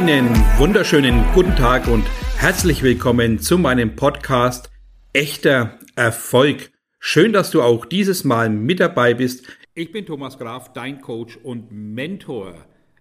Einen 0.00 0.34
wunderschönen 0.56 1.22
guten 1.34 1.54
Tag 1.56 1.86
und 1.86 2.06
herzlich 2.38 2.82
willkommen 2.82 3.38
zu 3.38 3.58
meinem 3.58 3.96
Podcast 3.96 4.70
Echter 5.12 5.78
Erfolg. 5.94 6.72
Schön, 6.98 7.34
dass 7.34 7.50
du 7.50 7.60
auch 7.60 7.84
dieses 7.84 8.24
Mal 8.24 8.48
mit 8.48 8.80
dabei 8.80 9.12
bist. 9.12 9.46
Ich 9.74 9.92
bin 9.92 10.06
Thomas 10.06 10.38
Graf, 10.38 10.72
dein 10.72 11.02
Coach 11.02 11.36
und 11.36 11.70
Mentor. 11.70 12.54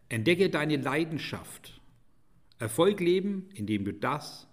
Entdecke 0.09 0.49
deine 0.49 0.75
Leidenschaft. 0.75 1.79
Erfolg 2.59 2.99
leben, 2.99 3.47
indem 3.53 3.85
du 3.85 3.93
das 3.93 4.49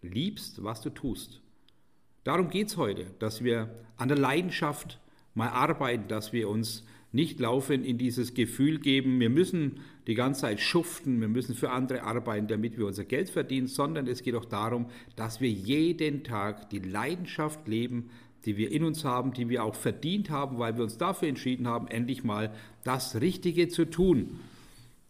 liebst, 0.00 0.62
was 0.62 0.80
du 0.80 0.90
tust. 0.90 1.40
Darum 2.22 2.48
geht 2.48 2.68
es 2.68 2.76
heute, 2.76 3.06
dass 3.18 3.42
wir 3.42 3.74
an 3.96 4.06
der 4.06 4.18
Leidenschaft 4.18 5.00
mal 5.34 5.48
arbeiten, 5.48 6.06
dass 6.06 6.32
wir 6.32 6.48
uns 6.48 6.86
nicht 7.12 7.40
laufen 7.40 7.84
in 7.84 7.98
dieses 7.98 8.34
Gefühl 8.34 8.78
geben, 8.78 9.18
wir 9.18 9.30
müssen 9.30 9.80
die 10.06 10.14
ganze 10.14 10.42
Zeit 10.42 10.60
schuften, 10.60 11.20
wir 11.20 11.28
müssen 11.28 11.54
für 11.54 11.70
andere 11.70 12.02
arbeiten, 12.02 12.48
damit 12.48 12.76
wir 12.78 12.86
unser 12.86 13.04
Geld 13.04 13.30
verdienen, 13.30 13.66
sondern 13.66 14.06
es 14.06 14.22
geht 14.22 14.34
auch 14.34 14.44
darum, 14.44 14.86
dass 15.16 15.40
wir 15.40 15.50
jeden 15.50 16.24
Tag 16.24 16.70
die 16.70 16.80
Leidenschaft 16.80 17.66
leben, 17.66 18.10
die 18.44 18.56
wir 18.56 18.70
in 18.70 18.84
uns 18.84 19.04
haben, 19.04 19.32
die 19.32 19.48
wir 19.48 19.64
auch 19.64 19.74
verdient 19.74 20.30
haben, 20.30 20.58
weil 20.58 20.76
wir 20.76 20.84
uns 20.84 20.98
dafür 20.98 21.28
entschieden 21.28 21.66
haben, 21.66 21.88
endlich 21.88 22.24
mal 22.24 22.54
das 22.84 23.20
Richtige 23.20 23.68
zu 23.68 23.84
tun. 23.84 24.38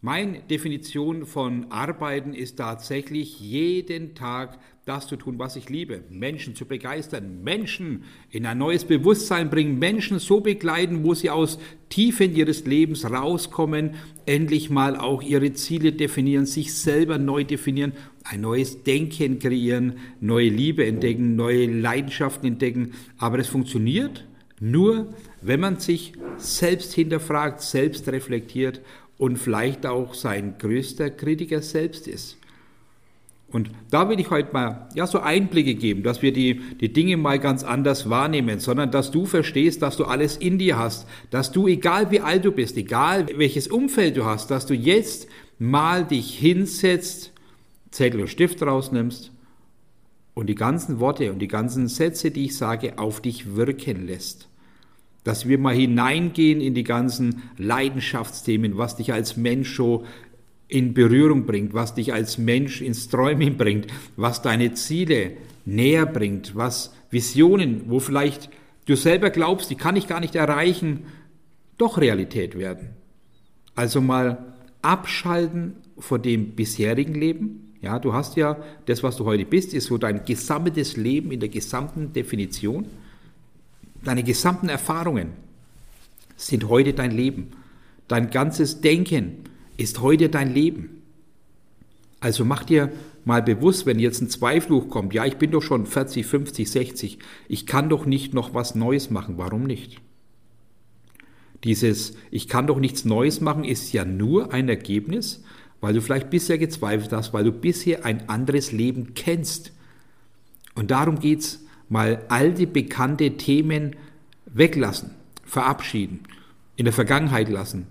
Meine 0.00 0.38
Definition 0.42 1.26
von 1.26 1.72
Arbeiten 1.72 2.32
ist 2.32 2.58
tatsächlich 2.58 3.40
jeden 3.40 4.14
Tag 4.14 4.60
das 4.84 5.08
zu 5.08 5.16
tun, 5.16 5.40
was 5.40 5.56
ich 5.56 5.70
liebe. 5.70 6.04
Menschen 6.08 6.54
zu 6.54 6.66
begeistern, 6.66 7.42
Menschen 7.42 8.04
in 8.30 8.46
ein 8.46 8.58
neues 8.58 8.84
Bewusstsein 8.84 9.50
bringen, 9.50 9.80
Menschen 9.80 10.20
so 10.20 10.38
begleiten, 10.38 11.02
wo 11.02 11.14
sie 11.14 11.30
aus 11.30 11.58
Tiefen 11.88 12.36
ihres 12.36 12.64
Lebens 12.64 13.10
rauskommen, 13.10 13.96
endlich 14.24 14.70
mal 14.70 14.96
auch 14.96 15.20
ihre 15.20 15.52
Ziele 15.55 15.90
definieren, 15.90 16.46
sich 16.46 16.74
selber 16.74 17.18
neu 17.18 17.42
definieren, 17.42 17.92
ein 18.22 18.42
neues 18.42 18.84
Denken 18.84 19.40
kreieren, 19.40 19.94
neue 20.20 20.48
Liebe 20.48 20.86
entdecken, 20.86 21.34
neue 21.34 21.66
Leidenschaften 21.66 22.46
entdecken. 22.46 22.92
Aber 23.16 23.40
es 23.40 23.48
funktioniert 23.48 24.24
nur, 24.60 25.12
wenn 25.42 25.58
man 25.58 25.80
sich 25.80 26.12
selbst 26.36 26.92
hinterfragt, 26.92 27.62
selbst 27.62 28.08
reflektiert 28.08 28.80
und 29.19 29.36
vielleicht 29.36 29.84
auch 29.84 30.14
sein 30.14 30.55
größter 30.58 31.11
Kritiker 31.11 31.61
selbst 31.61 32.06
ist. 32.06 32.38
Und 33.50 33.70
da 33.91 34.08
will 34.11 34.20
ich 34.20 34.30
heute 34.30 34.52
mal 34.52 34.88
ja, 34.94 35.06
so 35.06 35.20
Einblicke 35.20 35.74
geben, 35.74 36.02
dass 36.02 36.20
wir 36.20 36.33
die, 36.33 36.61
die 36.80 36.92
Dinge 36.92 37.16
mal 37.16 37.39
ganz 37.39 37.64
anders 37.64 38.11
wahrnehmen, 38.11 38.61
sondern 38.61 38.91
dass 38.91 39.11
du 39.11 39.24
verstehst, 39.24 39.80
dass 39.80 39.96
du 39.96 40.05
alles 40.05 40.36
in 40.36 40.58
dir 40.58 40.78
hast, 40.78 41.08
dass 41.30 41.50
du, 41.50 41.66
egal 41.66 42.11
wie 42.11 42.20
alt 42.20 42.44
du 42.44 42.52
bist, 42.52 42.77
egal 42.77 43.27
welches 43.34 43.69
Umfeld 43.69 44.19
du 44.19 44.27
hast, 44.27 44.50
dass 44.50 44.66
du 44.66 44.74
jetzt 44.74 45.28
mal 45.58 46.05
dich 46.05 46.39
hinsetzt, 46.39 47.33
Zettel 47.91 48.20
und 48.20 48.28
Stift 48.28 48.62
rausnimmst 48.62 49.33
und 50.34 50.46
die 50.46 50.55
ganzen 50.55 51.00
Worte 51.00 51.33
und 51.33 51.39
die 51.39 51.48
ganzen 51.48 51.89
Sätze, 51.89 52.30
die 52.30 52.44
ich 52.44 52.56
sage, 52.56 52.98
auf 52.98 53.22
dich 53.22 53.56
wirken 53.56 54.06
lässt 54.06 54.47
dass 55.28 55.46
wir 55.46 55.58
mal 55.58 55.74
hineingehen 55.74 56.62
in 56.62 56.72
die 56.72 56.84
ganzen 56.84 57.42
Leidenschaftsthemen, 57.58 58.78
was 58.78 58.96
dich 58.96 59.12
als 59.12 59.36
Mensch 59.36 59.76
so 59.76 60.06
in 60.68 60.94
Berührung 60.94 61.44
bringt, 61.44 61.74
was 61.74 61.94
dich 61.94 62.14
als 62.14 62.38
Mensch 62.38 62.80
ins 62.80 63.10
Träumen 63.10 63.58
bringt, 63.58 63.88
was 64.16 64.40
deine 64.40 64.72
Ziele 64.72 65.32
näher 65.66 66.06
bringt, 66.06 66.56
was 66.56 66.94
Visionen, 67.10 67.82
wo 67.88 68.00
vielleicht 68.00 68.48
du 68.86 68.96
selber 68.96 69.28
glaubst, 69.28 69.68
die 69.68 69.74
kann 69.74 69.96
ich 69.96 70.08
gar 70.08 70.20
nicht 70.20 70.34
erreichen, 70.34 71.04
doch 71.76 71.98
Realität 71.98 72.58
werden. 72.58 72.96
Also 73.74 74.00
mal 74.00 74.55
abschalten 74.80 75.74
von 75.98 76.22
dem 76.22 76.52
bisherigen 76.52 77.14
Leben. 77.14 77.74
Ja, 77.83 77.98
du 77.98 78.14
hast 78.14 78.36
ja 78.36 78.56
das, 78.86 79.02
was 79.02 79.18
du 79.18 79.27
heute 79.27 79.44
bist, 79.44 79.74
ist 79.74 79.88
so 79.88 79.98
dein 79.98 80.24
gesammeltes 80.24 80.96
Leben 80.96 81.33
in 81.33 81.40
der 81.40 81.50
gesamten 81.50 82.14
Definition. 82.14 82.86
Deine 84.05 84.23
gesamten 84.23 84.69
Erfahrungen 84.69 85.33
sind 86.36 86.69
heute 86.69 86.95
dein 86.95 87.11
Leben. 87.11 87.48
Dein 88.07 88.31
ganzes 88.31 88.81
Denken 88.81 89.45
ist 89.77 90.01
heute 90.01 90.29
dein 90.29 90.53
Leben. 90.53 91.03
Also 92.20 92.45
mach 92.45 92.64
dir 92.64 92.92
mal 93.25 93.42
bewusst, 93.42 93.86
wenn 93.86 93.98
jetzt 93.98 94.20
ein 94.20 94.31
Zweifel 94.31 94.77
hochkommt, 94.77 95.14
ja, 95.14 95.25
ich 95.25 95.36
bin 95.36 95.51
doch 95.51 95.63
schon 95.63 95.86
40, 95.86 96.27
50, 96.27 96.70
60, 96.70 97.19
ich 97.48 97.67
kann 97.67 97.89
doch 97.89 98.07
nicht 98.07 98.35
noch 98.35 98.55
was 98.55 98.75
Neues 98.75 99.11
machen. 99.11 99.35
Warum 99.36 99.64
nicht? 99.64 100.01
Dieses 101.65 102.15
Ich 102.30 102.48
kann 102.48 102.67
doch 102.67 102.79
nichts 102.79 103.05
Neues 103.05 103.41
machen 103.41 103.65
ist 103.65 103.92
ja 103.92 104.05
nur 104.05 104.53
ein 104.53 104.69
Ergebnis, 104.69 105.42
weil 105.80 105.95
du 105.95 106.01
vielleicht 106.01 106.30
bisher 106.30 106.59
gezweifelt 106.59 107.13
hast, 107.13 107.33
weil 107.33 107.45
du 107.45 107.53
bisher 107.53 108.05
ein 108.05 108.29
anderes 108.29 108.73
Leben 108.73 109.15
kennst. 109.15 109.73
Und 110.75 110.91
darum 110.91 111.19
geht 111.19 111.41
es 111.41 111.65
mal 111.88 112.22
alte, 112.28 112.66
bekannte 112.66 113.36
Themen 113.36 113.96
weglassen, 114.46 115.10
verabschieden, 115.44 116.20
in 116.76 116.84
der 116.84 116.94
Vergangenheit 116.94 117.48
lassen. 117.48 117.86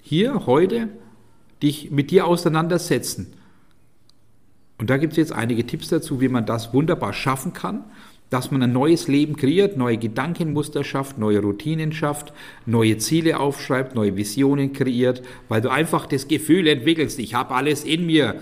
Hier, 0.00 0.46
heute, 0.46 0.88
dich 1.62 1.90
mit 1.90 2.10
dir 2.10 2.26
auseinandersetzen. 2.26 3.34
Und 4.78 4.88
da 4.88 4.96
gibt 4.96 5.12
es 5.12 5.18
jetzt 5.18 5.32
einige 5.32 5.66
Tipps 5.66 5.88
dazu, 5.88 6.20
wie 6.20 6.28
man 6.28 6.46
das 6.46 6.72
wunderbar 6.72 7.12
schaffen 7.12 7.52
kann, 7.52 7.84
dass 8.30 8.50
man 8.52 8.62
ein 8.62 8.72
neues 8.72 9.08
Leben 9.08 9.36
kreiert, 9.36 9.76
neue 9.76 9.98
Gedankenmuster 9.98 10.84
schafft, 10.84 11.18
neue 11.18 11.40
Routinen 11.40 11.92
schafft, 11.92 12.32
neue 12.64 12.96
Ziele 12.96 13.40
aufschreibt, 13.40 13.94
neue 13.94 14.16
Visionen 14.16 14.72
kreiert, 14.72 15.22
weil 15.48 15.60
du 15.60 15.68
einfach 15.68 16.06
das 16.06 16.28
Gefühl 16.28 16.68
entwickelst, 16.68 17.18
ich 17.18 17.34
habe 17.34 17.54
alles 17.54 17.84
in 17.84 18.06
mir. 18.06 18.40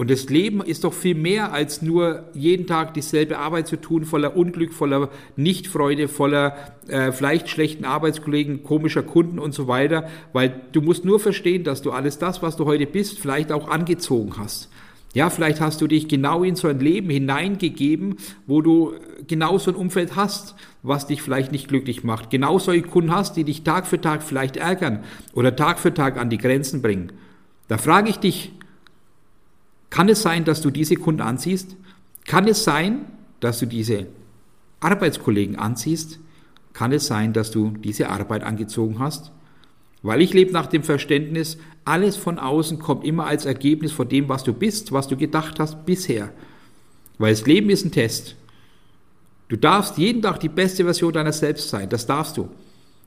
Und 0.00 0.08
das 0.08 0.30
Leben 0.30 0.62
ist 0.62 0.84
doch 0.84 0.94
viel 0.94 1.14
mehr 1.14 1.52
als 1.52 1.82
nur 1.82 2.24
jeden 2.32 2.66
Tag 2.66 2.94
dieselbe 2.94 3.36
Arbeit 3.36 3.68
zu 3.68 3.76
tun, 3.78 4.06
voller 4.06 4.34
Unglück, 4.34 4.72
voller 4.72 5.10
Nichtfreude, 5.36 6.08
voller 6.08 6.56
äh, 6.88 7.12
vielleicht 7.12 7.50
schlechten 7.50 7.84
Arbeitskollegen, 7.84 8.62
komischer 8.62 9.02
Kunden 9.02 9.38
und 9.38 9.52
so 9.52 9.68
weiter, 9.68 10.08
weil 10.32 10.58
du 10.72 10.80
musst 10.80 11.04
nur 11.04 11.20
verstehen, 11.20 11.64
dass 11.64 11.82
du 11.82 11.90
alles 11.90 12.16
das, 12.16 12.40
was 12.40 12.56
du 12.56 12.64
heute 12.64 12.86
bist, 12.86 13.18
vielleicht 13.18 13.52
auch 13.52 13.68
angezogen 13.68 14.38
hast. 14.38 14.70
Ja, 15.12 15.28
vielleicht 15.28 15.60
hast 15.60 15.82
du 15.82 15.86
dich 15.86 16.08
genau 16.08 16.44
in 16.44 16.56
so 16.56 16.68
ein 16.68 16.80
Leben 16.80 17.10
hineingegeben, 17.10 18.16
wo 18.46 18.62
du 18.62 18.94
genau 19.26 19.58
so 19.58 19.70
ein 19.70 19.76
Umfeld 19.76 20.16
hast, 20.16 20.54
was 20.82 21.08
dich 21.08 21.20
vielleicht 21.20 21.52
nicht 21.52 21.68
glücklich 21.68 22.04
macht. 22.04 22.30
Genau 22.30 22.58
solche 22.58 22.84
Kunden 22.84 23.14
hast, 23.14 23.36
die 23.36 23.44
dich 23.44 23.64
Tag 23.64 23.86
für 23.86 24.00
Tag 24.00 24.22
vielleicht 24.22 24.56
ärgern 24.56 25.00
oder 25.34 25.54
Tag 25.56 25.78
für 25.78 25.92
Tag 25.92 26.16
an 26.16 26.30
die 26.30 26.38
Grenzen 26.38 26.80
bringen. 26.80 27.12
Da 27.68 27.76
frage 27.76 28.08
ich 28.08 28.16
dich, 28.16 28.52
kann 29.90 30.08
es 30.08 30.22
sein, 30.22 30.44
dass 30.44 30.60
du 30.60 30.70
diese 30.70 30.96
Kunden 30.96 31.20
anziehst? 31.20 31.76
Kann 32.26 32.46
es 32.46 32.64
sein, 32.64 33.06
dass 33.40 33.58
du 33.58 33.66
diese 33.66 34.06
Arbeitskollegen 34.80 35.56
anziehst? 35.56 36.20
Kann 36.72 36.92
es 36.92 37.06
sein, 37.06 37.32
dass 37.32 37.50
du 37.50 37.70
diese 37.70 38.08
Arbeit 38.08 38.44
angezogen 38.44 39.00
hast? 39.00 39.32
Weil 40.02 40.22
ich 40.22 40.32
lebe 40.32 40.52
nach 40.52 40.66
dem 40.66 40.84
Verständnis, 40.84 41.58
alles 41.84 42.16
von 42.16 42.38
außen 42.38 42.78
kommt 42.78 43.04
immer 43.04 43.26
als 43.26 43.44
Ergebnis 43.44 43.92
von 43.92 44.08
dem, 44.08 44.28
was 44.28 44.44
du 44.44 44.52
bist, 44.52 44.92
was 44.92 45.08
du 45.08 45.16
gedacht 45.16 45.58
hast 45.58 45.84
bisher. 45.84 46.32
Weil 47.18 47.32
das 47.32 47.46
Leben 47.46 47.68
ist 47.68 47.84
ein 47.84 47.92
Test. 47.92 48.36
Du 49.48 49.56
darfst 49.56 49.98
jeden 49.98 50.22
Tag 50.22 50.40
die 50.40 50.48
beste 50.48 50.84
Version 50.84 51.12
deiner 51.12 51.32
selbst 51.32 51.68
sein, 51.68 51.88
das 51.88 52.06
darfst 52.06 52.36
du. 52.36 52.48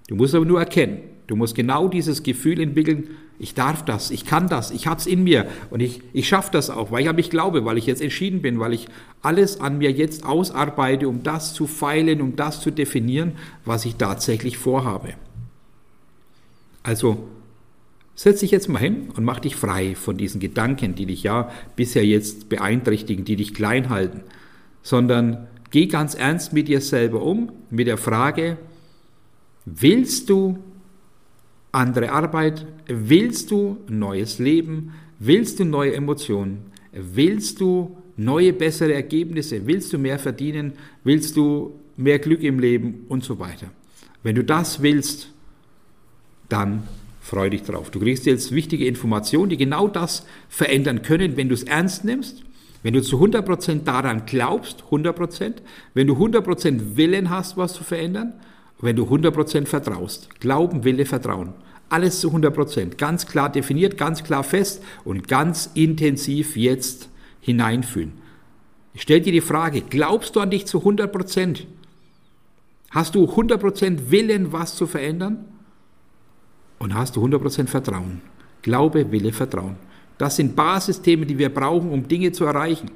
Du 0.07 0.15
musst 0.15 0.35
aber 0.35 0.45
nur 0.45 0.59
erkennen, 0.59 0.99
Du 1.27 1.35
musst 1.35 1.55
genau 1.55 1.87
dieses 1.87 2.23
Gefühl 2.23 2.59
entwickeln, 2.59 3.09
ich 3.43 3.53
darf 3.53 3.83
das, 3.83 4.09
ich 4.09 4.25
kann 4.25 4.47
das, 4.47 4.71
ich 4.71 4.87
hab's 4.87 5.05
in 5.05 5.25
mir 5.25 5.47
und 5.69 5.81
ich, 5.81 6.01
ich 6.13 6.29
schaffe 6.29 6.49
das 6.53 6.69
auch, 6.69 6.91
weil 6.91 7.01
ich 7.01 7.09
an 7.09 7.17
mich 7.17 7.29
glaube, 7.29 7.65
weil 7.65 7.77
ich 7.77 7.85
jetzt 7.85 8.01
entschieden 8.01 8.41
bin, 8.41 8.57
weil 8.57 8.71
ich 8.71 8.87
alles 9.21 9.59
an 9.59 9.79
mir 9.79 9.91
jetzt 9.91 10.25
ausarbeite, 10.25 11.09
um 11.09 11.23
das 11.23 11.53
zu 11.53 11.67
feilen, 11.67 12.21
um 12.21 12.37
das 12.37 12.61
zu 12.61 12.71
definieren, 12.71 13.33
was 13.65 13.83
ich 13.83 13.97
tatsächlich 13.97 14.57
vorhabe. 14.57 15.15
Also 16.83 17.27
setz 18.15 18.39
dich 18.39 18.51
jetzt 18.51 18.69
mal 18.69 18.79
hin 18.79 19.09
und 19.13 19.25
mach 19.25 19.41
dich 19.41 19.57
frei 19.57 19.93
von 19.93 20.15
diesen 20.15 20.39
Gedanken, 20.39 20.95
die 20.95 21.05
dich 21.05 21.23
ja 21.23 21.51
bisher 21.75 22.05
jetzt 22.05 22.47
beeinträchtigen, 22.47 23.25
die 23.25 23.35
dich 23.35 23.53
klein 23.53 23.89
halten, 23.89 24.21
sondern 24.83 25.47
geh 25.69 25.87
ganz 25.87 26.15
ernst 26.15 26.53
mit 26.53 26.69
dir 26.69 26.79
selber 26.79 27.21
um, 27.21 27.51
mit 27.69 27.87
der 27.87 27.97
Frage, 27.97 28.57
willst 29.65 30.29
du 30.29 30.59
andere 31.73 32.11
Arbeit? 32.11 32.65
Willst 32.87 33.51
du 33.51 33.77
neues 33.89 34.39
Leben? 34.39 34.93
Willst 35.19 35.59
du 35.59 35.65
neue 35.65 35.93
Emotionen? 35.93 36.71
Willst 36.93 37.59
du 37.59 37.97
neue, 38.15 38.53
bessere 38.53 38.93
Ergebnisse? 38.93 39.65
Willst 39.65 39.91
du 39.91 39.97
mehr 39.97 40.19
verdienen? 40.19 40.73
Willst 41.03 41.35
du 41.35 41.79
mehr 41.97 42.19
Glück 42.19 42.41
im 42.41 42.59
Leben 42.59 43.05
und 43.09 43.23
so 43.23 43.39
weiter? 43.39 43.67
Wenn 44.21 44.35
du 44.35 44.43
das 44.43 44.81
willst, 44.81 45.31
dann 46.47 46.83
freu 47.19 47.49
dich 47.49 47.63
drauf. 47.63 47.89
Du 47.89 47.99
kriegst 47.99 48.25
jetzt 48.25 48.51
wichtige 48.51 48.85
Informationen, 48.85 49.49
die 49.49 49.57
genau 49.57 49.87
das 49.87 50.25
verändern 50.49 51.01
können, 51.01 51.37
wenn 51.37 51.49
du 51.49 51.55
es 51.55 51.63
ernst 51.63 52.05
nimmst, 52.05 52.43
wenn 52.83 52.93
du 52.93 53.01
zu 53.01 53.17
100% 53.17 53.83
daran 53.83 54.25
glaubst, 54.25 54.83
100%, 54.91 55.53
wenn 55.93 56.07
du 56.07 56.15
100% 56.15 56.97
Willen 56.97 57.29
hast, 57.29 57.57
was 57.57 57.73
zu 57.73 57.83
verändern, 57.83 58.33
wenn 58.81 58.95
du 58.95 59.05
100% 59.05 59.65
vertraust. 59.65 60.29
Glauben, 60.39 60.83
Wille, 60.83 61.05
Vertrauen. 61.05 61.53
Alles 61.89 62.19
zu 62.19 62.29
100 62.29 62.53
Prozent. 62.53 62.97
Ganz 62.97 63.27
klar 63.27 63.51
definiert, 63.51 63.97
ganz 63.97 64.23
klar 64.23 64.43
fest 64.43 64.83
und 65.03 65.27
ganz 65.27 65.69
intensiv 65.73 66.57
jetzt 66.57 67.09
hineinfühlen. 67.39 68.13
Ich 68.93 69.03
stelle 69.03 69.21
dir 69.21 69.31
die 69.31 69.41
Frage, 69.41 69.81
glaubst 69.81 70.35
du 70.35 70.39
an 70.39 70.49
dich 70.49 70.65
zu 70.65 70.79
100 70.79 71.11
Prozent? 71.11 71.67
Hast 72.91 73.15
du 73.15 73.29
100 73.29 73.59
Prozent 73.59 74.11
Willen, 74.11 74.51
was 74.51 74.75
zu 74.75 74.85
verändern? 74.85 75.45
Und 76.77 76.93
hast 76.93 77.15
du 77.15 77.21
100 77.21 77.41
Prozent 77.41 77.69
Vertrauen? 77.69 78.21
Glaube, 78.61 79.11
Wille, 79.11 79.31
Vertrauen. 79.31 79.77
Das 80.17 80.35
sind 80.35 80.55
Basisthemen, 80.55 81.27
die 81.27 81.37
wir 81.37 81.53
brauchen, 81.53 81.91
um 81.91 82.07
Dinge 82.07 82.31
zu 82.31 82.45
erreichen. 82.45 82.91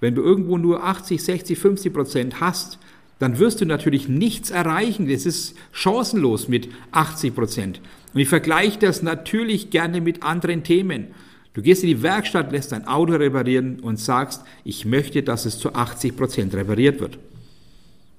Wenn 0.00 0.14
du 0.14 0.22
irgendwo 0.22 0.58
nur 0.58 0.84
80, 0.84 1.22
60, 1.22 1.58
50 1.58 1.92
Prozent 1.92 2.40
hast, 2.40 2.78
dann 3.18 3.38
wirst 3.38 3.60
du 3.60 3.64
natürlich 3.64 4.08
nichts 4.08 4.50
erreichen. 4.50 5.08
Das 5.08 5.24
ist 5.26 5.54
chancenlos 5.72 6.48
mit 6.48 6.68
80 6.92 7.34
Prozent. 7.34 7.80
Und 8.12 8.20
ich 8.20 8.28
vergleiche 8.28 8.78
das 8.78 9.02
natürlich 9.02 9.70
gerne 9.70 10.00
mit 10.00 10.22
anderen 10.22 10.62
Themen. 10.62 11.08
Du 11.54 11.62
gehst 11.62 11.82
in 11.82 11.88
die 11.88 12.02
Werkstatt, 12.02 12.52
lässt 12.52 12.72
dein 12.72 12.86
Auto 12.86 13.14
reparieren 13.14 13.80
und 13.80 13.98
sagst, 13.98 14.42
ich 14.64 14.84
möchte, 14.84 15.22
dass 15.22 15.46
es 15.46 15.58
zu 15.58 15.74
80 15.74 16.14
Prozent 16.16 16.54
repariert 16.54 17.00
wird. 17.00 17.18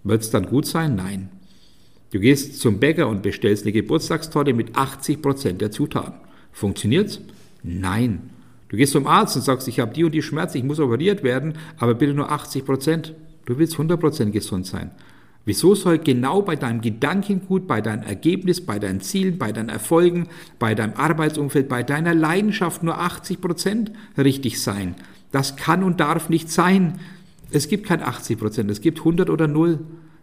Wird 0.03 0.21
es 0.23 0.31
dann 0.31 0.47
gut 0.47 0.65
sein? 0.65 0.95
Nein. 0.95 1.29
Du 2.11 2.19
gehst 2.19 2.59
zum 2.59 2.79
Bäcker 2.79 3.07
und 3.07 3.21
bestellst 3.21 3.63
eine 3.63 3.73
Geburtstagstorte 3.73 4.53
mit 4.53 4.75
80 4.75 5.21
Prozent 5.21 5.61
der 5.61 5.71
Zutaten. 5.71 6.15
Funktioniert's? 6.51 7.19
Nein. 7.61 8.31
Du 8.69 8.77
gehst 8.77 8.93
zum 8.93 9.05
Arzt 9.05 9.35
und 9.35 9.43
sagst, 9.43 9.67
ich 9.67 9.79
habe 9.79 9.93
die 9.93 10.03
und 10.03 10.13
die 10.13 10.21
Schmerzen, 10.21 10.57
ich 10.57 10.63
muss 10.63 10.79
operiert 10.79 11.23
werden, 11.23 11.53
aber 11.77 11.93
bitte 11.93 12.13
nur 12.13 12.31
80 12.31 12.65
Prozent. 12.65 13.13
Du 13.47 13.57
willst 13.57 13.73
100 13.75 13.97
Prozent 13.97 14.33
gesund 14.33 14.67
sein. 14.67 14.91
Wieso 15.45 15.73
soll 15.73 15.99
genau 15.99 16.41
bei 16.41 16.57
deinem 16.57 16.81
Gedankengut, 16.81 17.65
bei 17.65 17.79
deinem 17.79 18.03
Ergebnis, 18.03 18.59
bei 18.59 18.77
deinen 18.77 18.99
Zielen, 18.99 19.37
bei 19.37 19.53
deinen 19.53 19.69
Erfolgen, 19.69 20.27
bei 20.59 20.75
deinem 20.75 20.95
Arbeitsumfeld, 20.95 21.69
bei 21.69 21.81
deiner 21.81 22.13
Leidenschaft 22.13 22.83
nur 22.83 22.99
80 22.99 23.39
Prozent 23.39 23.91
richtig 24.17 24.61
sein? 24.61 24.95
Das 25.31 25.55
kann 25.55 25.81
und 25.83 26.01
darf 26.01 26.27
nicht 26.27 26.51
sein. 26.51 26.99
Es 27.49 27.69
gibt 27.69 27.85
kein 27.85 28.03
80 28.03 28.37
Prozent, 28.37 28.69
es 28.69 28.81
gibt 28.81 28.99
100 28.99 29.29
oder 29.29 29.47
0. 29.47 29.79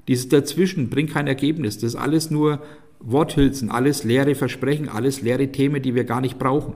Dieses 0.06 0.29
dazwischen 0.29 0.91
bringt 0.91 1.12
kein 1.12 1.27
Ergebnis. 1.27 1.77
Das 1.77 1.94
ist 1.94 1.97
alles 1.97 2.31
nur 2.31 2.61
Worthülsen, 3.00 3.70
alles 3.70 4.05
leere 4.05 4.35
Versprechen, 4.35 4.91
alles 4.91 5.23
leere 5.23 5.50
Themen, 5.50 5.81
die 5.81 5.94
wir 5.94 6.05
gar 6.05 6.20
nicht 6.20 6.38
brauchen. 6.38 6.75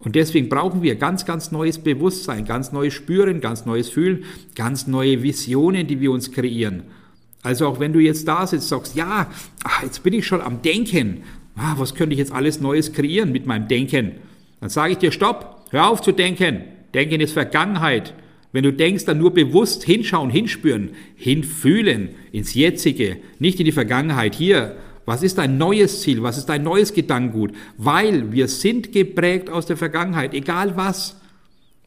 Und 0.00 0.16
deswegen 0.16 0.48
brauchen 0.48 0.82
wir 0.82 0.94
ganz, 0.96 1.26
ganz 1.26 1.52
neues 1.52 1.78
Bewusstsein, 1.78 2.46
ganz 2.46 2.72
neues 2.72 2.94
Spüren, 2.94 3.40
ganz 3.40 3.66
neues 3.66 3.90
Fühlen, 3.90 4.24
ganz 4.54 4.86
neue 4.86 5.22
Visionen, 5.22 5.86
die 5.86 6.00
wir 6.00 6.10
uns 6.10 6.32
kreieren. 6.32 6.84
Also 7.42 7.66
auch 7.66 7.80
wenn 7.80 7.92
du 7.92 8.00
jetzt 8.00 8.26
da 8.26 8.46
sitzt, 8.46 8.68
sagst, 8.68 8.96
ja, 8.96 9.30
ach, 9.64 9.82
jetzt 9.82 10.02
bin 10.02 10.14
ich 10.14 10.26
schon 10.26 10.40
am 10.40 10.62
Denken. 10.62 11.22
Ah, 11.54 11.74
was 11.76 11.94
könnte 11.94 12.14
ich 12.14 12.18
jetzt 12.18 12.32
alles 12.32 12.60
Neues 12.60 12.92
kreieren 12.92 13.32
mit 13.32 13.46
meinem 13.46 13.68
Denken? 13.68 14.12
Dann 14.60 14.70
sage 14.70 14.92
ich 14.92 14.98
dir, 14.98 15.12
stopp, 15.12 15.66
hör 15.70 15.88
auf 15.88 16.00
zu 16.00 16.12
denken. 16.12 16.62
Denken 16.94 17.20
ist 17.20 17.32
Vergangenheit. 17.32 18.14
Wenn 18.52 18.64
du 18.64 18.72
denkst, 18.72 19.04
dann 19.04 19.18
nur 19.18 19.32
bewusst 19.32 19.84
hinschauen, 19.84 20.30
hinspüren, 20.30 20.90
hinfühlen 21.14 22.10
ins 22.32 22.54
Jetzige, 22.54 23.18
nicht 23.38 23.60
in 23.60 23.64
die 23.64 23.72
Vergangenheit. 23.72 24.34
Hier, 24.34 24.76
was 25.10 25.24
ist 25.24 25.38
dein 25.38 25.58
neues 25.58 26.02
Ziel? 26.02 26.22
Was 26.22 26.38
ist 26.38 26.48
dein 26.48 26.62
neues 26.62 26.94
Gedankengut? 26.94 27.50
Weil 27.76 28.30
wir 28.30 28.46
sind 28.46 28.92
geprägt 28.92 29.50
aus 29.50 29.66
der 29.66 29.76
Vergangenheit, 29.76 30.34
egal 30.34 30.76
was. 30.76 31.16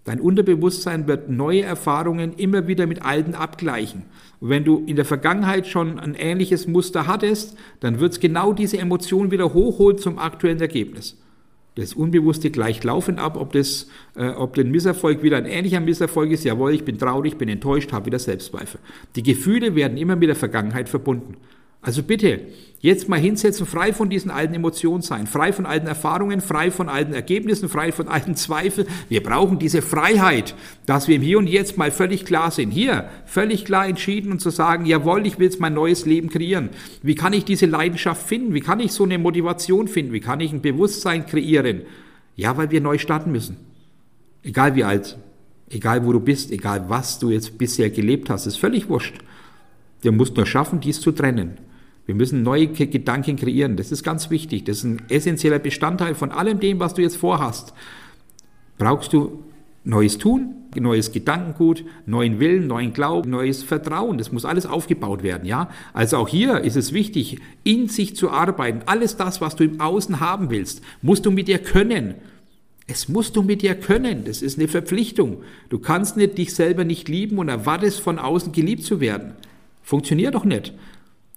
Dein 0.04 0.20
Unterbewusstsein 0.20 1.08
wird 1.08 1.30
neue 1.30 1.62
Erfahrungen 1.62 2.34
immer 2.34 2.68
wieder 2.68 2.86
mit 2.86 3.06
alten 3.06 3.34
abgleichen. 3.34 4.04
Und 4.42 4.50
wenn 4.50 4.66
du 4.66 4.84
in 4.88 4.98
der 4.98 5.06
Vergangenheit 5.06 5.68
schon 5.68 6.00
ein 6.00 6.16
ähnliches 6.16 6.68
Muster 6.68 7.08
hattest, 7.08 7.56
dann 7.80 8.02
wird 8.02 8.12
es 8.12 8.20
genau 8.20 8.52
diese 8.52 8.78
Emotion 8.78 9.32
wieder 9.32 9.54
hochholen 9.54 10.00
zum 10.00 10.20
aktuellen 10.20 10.60
Ergebnis. 10.60 11.16
Das 11.76 11.94
Unbewusste 11.94 12.52
gleicht 12.52 12.84
laufend 12.84 13.20
ab, 13.20 13.38
ob, 13.38 13.54
das, 13.54 13.88
äh, 14.18 14.32
ob 14.32 14.56
der 14.56 14.66
Misserfolg 14.66 15.24
wieder 15.24 15.38
ein 15.38 15.46
ähnlicher 15.46 15.80
Misserfolg 15.80 16.30
ist. 16.30 16.44
Jawohl, 16.44 16.74
ich 16.74 16.84
bin 16.84 16.98
traurig, 16.98 17.38
bin 17.38 17.48
enttäuscht, 17.48 17.94
habe 17.94 18.08
wieder 18.08 18.20
Selbstzweifel. 18.20 18.82
Die 19.16 19.24
Gefühle 19.24 19.76
werden 19.76 19.98
immer 19.98 20.18
mit 20.18 20.28
der 20.28 20.36
Vergangenheit 20.36 20.90
verbunden. 20.90 21.38
Also 21.84 22.02
bitte, 22.02 22.40
jetzt 22.80 23.10
mal 23.10 23.20
hinsetzen, 23.20 23.66
frei 23.66 23.92
von 23.92 24.10
diesen 24.10 24.32
alten 24.32 24.54
Emotionen 24.54 25.02
sein, 25.02 25.28
frei 25.28 25.52
von 25.52 25.66
alten 25.66 25.86
Erfahrungen, 25.86 26.40
frei 26.40 26.72
von 26.72 26.88
alten 26.88 27.14
Ergebnissen, 27.14 27.68
frei 27.68 27.92
von 27.92 28.08
alten 28.08 28.36
Zweifeln. 28.36 28.88
Wir 29.10 29.22
brauchen 29.22 29.60
diese 29.60 29.82
Freiheit, 29.82 30.56
dass 30.86 31.10
wir 31.10 31.20
Hier 31.20 31.38
und 31.38 31.48
Jetzt 31.48 31.78
mal 31.78 31.92
völlig 31.92 32.24
klar 32.24 32.52
sind. 32.52 32.72
Hier, 32.72 33.10
völlig 33.26 33.66
klar 33.66 33.86
entschieden 33.86 34.32
und 34.32 34.40
zu 34.40 34.50
sagen, 34.50 34.86
jawohl, 34.86 35.28
ich 35.28 35.40
will 35.40 35.46
jetzt 35.46 35.60
mein 35.60 35.74
neues 35.74 36.06
Leben 36.06 36.30
kreieren. 36.30 36.70
Wie 37.02 37.16
kann 37.16 37.34
ich 37.34 37.44
diese 37.44 37.66
Leidenschaft 37.66 38.26
finden? 38.26 38.54
Wie 38.54 38.62
kann 38.62 38.80
ich 38.80 38.94
so 38.94 39.04
eine 39.04 39.18
Motivation 39.18 39.90
finden? 39.90 40.14
Wie 40.14 40.22
kann 40.22 40.40
ich 40.40 40.54
ein 40.54 40.62
Bewusstsein 40.62 41.26
kreieren? 41.26 41.82
Ja, 42.38 42.56
weil 42.56 42.72
wir 42.72 42.80
neu 42.80 42.98
starten 42.98 43.34
müssen. 43.34 43.58
Egal 44.42 44.76
wie 44.76 44.86
alt, 44.86 45.18
egal 45.70 46.06
wo 46.06 46.14
du 46.14 46.22
bist, 46.22 46.50
egal 46.52 46.86
was 46.88 47.20
du 47.20 47.30
jetzt 47.30 47.58
bisher 47.58 47.90
gelebt 47.90 48.30
hast, 48.30 48.46
ist 48.46 48.58
völlig 48.58 48.88
wurscht. 48.88 49.16
Wir 50.02 50.12
musst 50.12 50.36
nur 50.36 50.46
schaffen, 50.46 50.82
dies 50.82 51.00
zu 51.00 51.12
trennen. 51.12 51.58
Wir 52.06 52.16
müssen 52.16 52.44
neue 52.44 52.68
Gedanken 52.68 53.38
kreieren. 53.38 53.78
Das 53.78 53.92
ist 53.92 54.04
ganz 54.04 54.30
wichtig. 54.30 54.66
Das 54.66 54.78
ist 54.78 54.84
ein 54.84 55.02
essentieller 55.10 55.60
Bestandteil 55.60 56.16
von 56.16 56.32
allem 56.32 56.60
dem, 56.60 56.80
was 56.80 56.94
du 56.94 57.02
jetzt 57.02 57.18
vorhast. 57.18 57.74
Brauchst 58.78 59.14
du 59.14 59.44
neues 59.86 60.18
Tun, 60.18 60.56
neues 60.76 61.12
Gedankengut, 61.12 61.84
neuen 62.06 62.40
Willen, 62.40 62.68
neuen 62.68 62.94
Glauben, 62.94 63.30
neues 63.30 63.64
Vertrauen. 63.64 64.18
Das 64.18 64.32
muss 64.32 64.46
alles 64.46 64.66
aufgebaut 64.66 65.24
werden, 65.24 65.46
ja? 65.46 65.70
Also 65.94 66.18
auch 66.18 66.28
hier 66.28 66.62
ist 66.62 66.76
es 66.76 66.94
wichtig, 66.94 67.40
in 67.64 67.88
sich 67.90 68.16
zu 68.16 68.30
arbeiten. 68.32 68.82
Alles 68.86 69.18
das, 69.18 69.42
was 69.42 69.56
du 69.56 69.64
im 69.64 69.80
Außen 69.80 70.20
haben 70.20 70.50
willst, 70.50 70.82
musst 71.02 71.26
du 71.26 71.32
mit 71.32 71.48
dir 71.48 71.60
können. 71.60 72.16
Es 72.88 73.08
musst 73.08 73.36
du 73.36 73.44
mit 73.44 73.62
dir 73.62 73.76
können. 73.76 74.26
Das 74.26 74.42
ist 74.42 74.60
eine 74.60 74.68
Verpflichtung. 74.68 75.38
Du 75.70 75.80
kannst 75.80 76.18
nicht 76.18 76.38
dich 76.38 76.54
selber 76.54 76.84
nicht 76.84 77.08
lieben 77.08 77.38
und 77.38 77.50
erwartest 77.50 78.02
von 78.02 78.20
außen 78.20 78.52
geliebt 78.52 78.84
zu 78.84 79.00
werden. 79.00 79.34
Funktioniert 79.84 80.36
doch 80.36 80.46
nicht. 80.46 80.74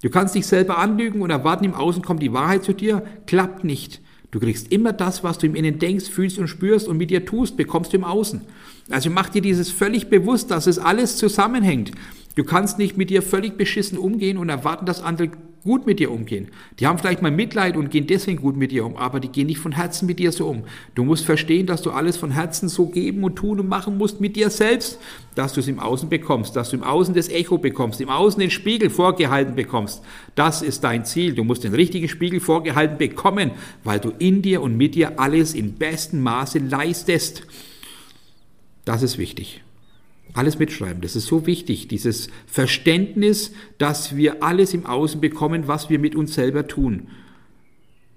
Du 0.03 0.11
kannst 0.11 0.35
dich 0.35 0.47
selber 0.47 0.79
anlügen 0.79 1.23
und 1.23 1.31
erwarten, 1.31 1.65
im 1.65 1.75
Außen 1.75 2.03
kommt 2.03 2.23
die 2.23 2.33
Wahrheit 2.33 2.65
zu 2.65 2.75
dir. 2.75 3.03
Klappt 3.27 3.65
nicht. 3.65 4.01
Du 4.31 4.41
kriegst 4.41 4.71
immer 4.71 4.93
das, 4.93 5.25
was 5.25 5.39
du 5.39 5.47
im 5.47 5.55
Innen 5.55 5.79
denkst, 5.79 6.11
fühlst 6.11 6.39
und 6.39 6.49
spürst 6.49 6.89
und 6.89 6.99
mit 6.99 7.11
dir 7.11 7.25
tust, 7.25 7.57
bekommst 7.57 7.93
du 7.93 7.97
im 7.97 8.05
Außen. 8.05 8.43
Also 8.91 9.09
mach 9.09 9.31
dir 9.31 9.41
dieses 9.41 9.71
völlig 9.71 10.09
bewusst, 10.09 10.51
dass 10.51 10.67
es 10.67 10.79
alles 10.79 11.17
zusammenhängt. 11.17 11.93
Du 12.35 12.45
kannst 12.45 12.79
nicht 12.79 12.99
mit 12.99 13.09
dir 13.09 13.23
völlig 13.23 13.57
beschissen 13.57 13.97
umgehen 13.97 14.37
und 14.37 14.51
erwarten, 14.51 14.85
dass 14.85 15.03
andere 15.03 15.31
gut 15.67 15.85
mit 15.85 15.99
dir 15.99 16.11
umgehen. 16.11 16.49
Die 16.79 16.87
haben 16.87 16.99
vielleicht 16.99 17.21
mal 17.21 17.31
Mitleid 17.31 17.77
und 17.77 17.91
gehen 17.91 18.07
deswegen 18.07 18.41
gut 18.41 18.57
mit 18.57 18.71
dir 18.71 18.87
um, 18.87 18.97
aber 18.97 19.21
die 19.21 19.29
gehen 19.29 19.49
nicht 19.49 19.59
von 19.59 19.73
Herzen 19.73 20.07
mit 20.07 20.19
dir 20.19 20.33
so 20.33 20.49
um. 20.49 20.63
Du 20.95 21.05
musst 21.05 21.27
verstehen, 21.27 21.67
dass 21.67 21.83
du 21.83 21.91
alles 21.91 22.17
von 22.17 22.31
Herzen 22.31 22.69
so 22.69 22.87
geben 22.87 23.25
und 23.25 23.37
tun 23.37 23.61
und 23.61 23.69
machen 23.69 23.99
musst 23.99 24.21
mit 24.21 24.37
dir 24.37 24.49
selbst, 24.49 24.99
dass 25.35 25.53
du 25.53 25.61
es 25.61 25.69
im 25.69 25.81
Außen 25.81 26.09
bekommst, 26.09 26.57
dass 26.57 26.71
du 26.71 26.77
im 26.77 26.85
Außen 26.85 27.15
das 27.15 27.29
Echo 27.29 27.59
bekommst, 27.59 28.01
im 28.01 28.09
Außen 28.09 28.41
den 28.41 28.51
Spiegel 28.51 28.89
vorgehalten 28.89 29.57
bekommst. 29.57 30.03
Das 30.37 30.63
ist 30.63 30.85
dein 30.85 31.05
Ziel. 31.05 31.35
Du 31.35 31.45
musst 31.45 31.65
den 31.65 31.75
richtigen 31.75 32.09
Spiegel 32.09 32.41
vorgehalten 32.41 32.97
bekommen, 32.97 33.51
weil 33.85 33.99
du 33.99 34.13
in 34.19 34.41
dir 34.41 34.63
und 34.63 34.77
mit 34.77 34.95
dir 34.95 35.19
alles 35.19 35.55
im 35.55 35.73
besten 35.73 36.23
Maße 36.23 36.61
leistest. 36.61 37.43
Das 38.85 39.03
ist 39.03 39.19
wichtig. 39.19 39.66
Alles 40.35 40.59
mitschreiben. 40.59 41.01
Das 41.01 41.17
ist 41.17 41.27
so 41.27 41.47
wichtig, 41.47 41.89
dieses 41.89 42.29
Verständnis, 42.47 43.53
dass 43.79 44.17
wir 44.17 44.43
alles 44.43 44.75
im 44.75 44.85
Außen 44.85 45.21
bekommen, 45.21 45.67
was 45.67 45.89
wir 45.89 45.99
mit 45.99 46.15
uns 46.15 46.35
selber 46.35 46.67
tun. 46.67 47.09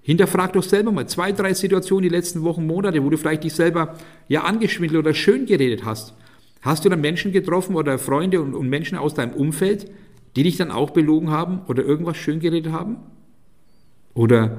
Hinterfrag 0.01 0.53
doch 0.53 0.63
selber 0.63 0.91
mal 0.91 1.07
zwei, 1.07 1.31
drei 1.31 1.53
Situationen 1.53 2.03
die 2.03 2.09
letzten 2.09 2.43
Wochen, 2.43 2.65
Monate, 2.65 3.03
wo 3.03 3.09
du 3.09 3.17
vielleicht 3.17 3.43
dich 3.43 3.53
selber 3.53 3.97
ja 4.27 4.43
angeschwindelt 4.43 4.99
oder 4.99 5.13
schön 5.13 5.45
geredet 5.45 5.85
hast. 5.85 6.15
Hast 6.61 6.83
du 6.83 6.89
dann 6.89 7.01
Menschen 7.01 7.31
getroffen 7.31 7.75
oder 7.75 7.99
Freunde 7.99 8.41
und, 8.41 8.53
und 8.53 8.69
Menschen 8.69 8.97
aus 8.97 9.13
deinem 9.13 9.33
Umfeld, 9.33 9.89
die 10.35 10.43
dich 10.43 10.57
dann 10.57 10.71
auch 10.71 10.89
belogen 10.89 11.29
haben 11.29 11.61
oder 11.67 11.83
irgendwas 11.83 12.17
schön 12.17 12.39
geredet 12.39 12.71
haben? 12.71 12.97
Oder 14.13 14.57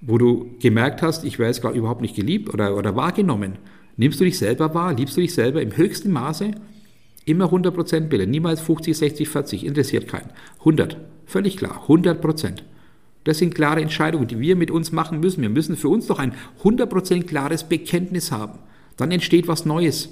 wo 0.00 0.18
du 0.18 0.56
gemerkt 0.60 1.02
hast, 1.02 1.24
ich 1.24 1.38
werde 1.38 1.52
jetzt 1.52 1.62
gar 1.62 1.72
überhaupt 1.72 2.00
nicht 2.00 2.16
geliebt 2.16 2.52
oder, 2.52 2.76
oder 2.76 2.96
wahrgenommen. 2.96 3.58
Nimmst 3.96 4.20
du 4.20 4.24
dich 4.24 4.38
selber 4.38 4.74
wahr? 4.74 4.94
Liebst 4.94 5.16
du 5.16 5.20
dich 5.20 5.34
selber 5.34 5.62
im 5.62 5.76
höchsten 5.76 6.10
Maße? 6.10 6.52
Immer 7.24 7.46
100% 7.46 8.08
Bilder, 8.08 8.26
niemals 8.26 8.60
50, 8.60 8.96
60, 8.96 9.28
40, 9.28 9.66
interessiert 9.66 10.08
keinen. 10.08 10.30
100, 10.60 10.96
völlig 11.26 11.56
klar, 11.56 11.84
100%. 11.86 12.62
Das 13.24 13.38
sind 13.38 13.54
klare 13.54 13.82
Entscheidungen, 13.82 14.26
die 14.26 14.40
wir 14.40 14.56
mit 14.56 14.70
uns 14.70 14.92
machen 14.92 15.20
müssen. 15.20 15.42
Wir 15.42 15.50
müssen 15.50 15.76
für 15.76 15.88
uns 15.88 16.06
doch 16.06 16.18
ein 16.18 16.32
100% 16.62 17.24
klares 17.24 17.64
Bekenntnis 17.64 18.32
haben. 18.32 18.58
Dann 18.96 19.10
entsteht 19.10 19.46
was 19.46 19.66
Neues. 19.66 20.08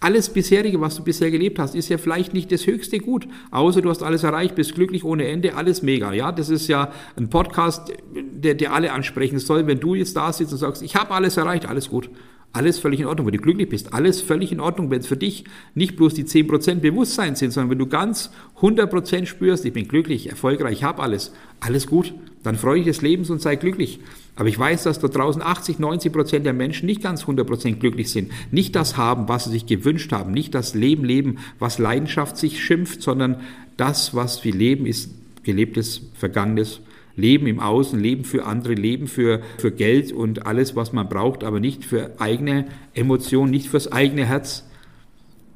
Alles 0.00 0.28
bisherige, 0.28 0.80
was 0.80 0.94
du 0.94 1.02
bisher 1.02 1.30
gelebt 1.30 1.58
hast, 1.58 1.74
ist 1.74 1.88
ja 1.88 1.98
vielleicht 1.98 2.32
nicht 2.32 2.52
das 2.52 2.66
höchste 2.66 3.00
Gut, 3.00 3.26
außer 3.50 3.82
du 3.82 3.90
hast 3.90 4.04
alles 4.04 4.22
erreicht, 4.22 4.54
bist 4.54 4.76
glücklich 4.76 5.02
ohne 5.02 5.26
Ende, 5.26 5.56
alles 5.56 5.82
mega. 5.82 6.12
Ja, 6.12 6.30
das 6.30 6.50
ist 6.50 6.68
ja 6.68 6.92
ein 7.16 7.30
Podcast, 7.30 7.92
der, 8.14 8.54
der 8.54 8.74
alle 8.74 8.92
ansprechen 8.92 9.40
soll. 9.40 9.66
Wenn 9.66 9.80
du 9.80 9.96
jetzt 9.96 10.14
da 10.14 10.32
sitzt 10.32 10.52
und 10.52 10.58
sagst, 10.58 10.82
ich 10.82 10.94
habe 10.94 11.10
alles 11.12 11.36
erreicht, 11.36 11.66
alles 11.66 11.88
gut. 11.88 12.10
Alles 12.52 12.78
völlig 12.78 13.00
in 13.00 13.06
Ordnung. 13.06 13.26
Wenn 13.26 13.34
du 13.34 13.42
glücklich 13.42 13.68
bist, 13.68 13.92
alles 13.92 14.22
völlig 14.22 14.52
in 14.52 14.60
Ordnung. 14.60 14.90
Wenn 14.90 15.00
es 15.00 15.06
für 15.06 15.16
dich 15.16 15.44
nicht 15.74 15.96
bloß 15.96 16.14
die 16.14 16.24
10% 16.24 16.76
Bewusstsein 16.76 17.36
sind, 17.36 17.52
sondern 17.52 17.70
wenn 17.70 17.78
du 17.78 17.86
ganz 17.86 18.30
100% 18.60 19.26
spürst, 19.26 19.64
ich 19.66 19.72
bin 19.72 19.86
glücklich, 19.86 20.30
erfolgreich, 20.30 20.78
ich 20.78 20.84
habe 20.84 21.02
alles, 21.02 21.32
alles 21.60 21.86
gut, 21.86 22.14
dann 22.42 22.56
freue 22.56 22.80
ich 22.80 22.86
des 22.86 23.02
Lebens 23.02 23.28
und 23.28 23.42
sei 23.42 23.56
glücklich. 23.56 24.00
Aber 24.34 24.48
ich 24.48 24.58
weiß, 24.58 24.84
dass 24.84 24.98
da 24.98 25.08
draußen 25.08 25.42
80, 25.42 25.78
90 25.78 26.12
Prozent 26.12 26.46
der 26.46 26.52
Menschen 26.54 26.86
nicht 26.86 27.02
ganz 27.02 27.22
100 27.22 27.46
Prozent 27.46 27.80
glücklich 27.80 28.10
sind. 28.10 28.30
Nicht 28.50 28.74
das 28.76 28.96
haben, 28.96 29.28
was 29.28 29.44
sie 29.44 29.50
sich 29.50 29.66
gewünscht 29.66 30.12
haben. 30.12 30.32
Nicht 30.32 30.54
das 30.54 30.74
Leben 30.74 31.04
leben, 31.04 31.38
was 31.58 31.78
Leidenschaft 31.78 32.36
sich 32.36 32.64
schimpft, 32.64 33.02
sondern 33.02 33.40
das, 33.76 34.14
was 34.14 34.44
wir 34.44 34.54
leben, 34.54 34.86
ist 34.86 35.10
gelebtes, 35.42 36.02
vergangenes 36.14 36.80
Leben 37.18 37.48
im 37.48 37.58
Außen, 37.58 37.98
Leben 37.98 38.24
für 38.24 38.46
andere, 38.46 38.74
Leben 38.74 39.08
für, 39.08 39.42
für 39.58 39.72
Geld 39.72 40.12
und 40.12 40.46
alles, 40.46 40.76
was 40.76 40.92
man 40.92 41.08
braucht, 41.08 41.42
aber 41.42 41.58
nicht 41.58 41.84
für 41.84 42.12
eigene 42.20 42.66
Emotionen, 42.94 43.50
nicht 43.50 43.68
fürs 43.68 43.90
eigene 43.90 44.24
Herz. 44.24 44.64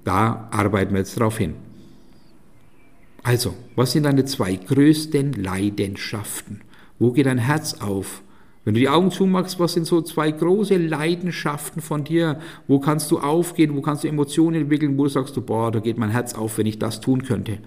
Da 0.03 0.49
arbeiten 0.51 0.93
wir 0.93 0.99
jetzt 0.99 1.19
drauf 1.19 1.39
hin. 1.39 1.55
Also, 3.23 3.55
was 3.77 3.93
sind 3.93 4.03
deine 4.03 4.25
zwei 4.25 4.57
größten 4.57 5.35
Leidenschaften? 5.35 6.63
Wo 6.99 7.13
geht 7.13 7.27
dein 7.27 7.39
Herz 7.39 7.75
auf? 7.75 8.23
Wenn 8.65 8.75
du 8.75 8.81
die 8.81 8.89
Augen 8.89 9.13
zumachst, 9.13 9.61
was 9.61 9.75
sind 9.75 9.87
so 9.87 10.03
zwei 10.03 10.33
große 10.33 10.77
Leidenschaften 10.77 11.81
von 11.81 12.03
dir? 12.03 12.41
Wo 12.67 12.81
kannst 12.81 13.09
du 13.13 13.21
aufgehen? 13.21 13.77
Wo 13.77 13.83
kannst 13.83 14.03
du 14.03 14.09
Emotionen 14.09 14.63
entwickeln? 14.63 14.99
Wo 14.99 15.07
sagst 15.07 15.37
du, 15.37 15.43
boah, 15.43 15.71
da 15.71 15.79
geht 15.79 15.97
mein 15.97 16.11
Herz 16.11 16.35
auf, 16.35 16.59
wenn 16.59 16.67
ich 16.67 16.81
das 16.81 17.01
tun 17.01 17.23
könnte? 17.23 17.59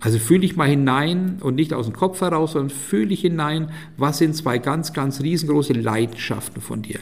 Also 0.00 0.18
fühle 0.18 0.40
dich 0.40 0.56
mal 0.56 0.68
hinein 0.68 1.38
und 1.40 1.54
nicht 1.54 1.74
aus 1.74 1.86
dem 1.86 1.94
Kopf 1.94 2.22
heraus, 2.22 2.52
sondern 2.52 2.70
fühle 2.70 3.08
dich 3.08 3.20
hinein, 3.20 3.70
was 3.98 4.18
sind 4.18 4.34
zwei 4.34 4.58
ganz, 4.58 4.94
ganz 4.94 5.20
riesengroße 5.20 5.74
Leidenschaften 5.74 6.62
von 6.62 6.82
dir. 6.82 7.00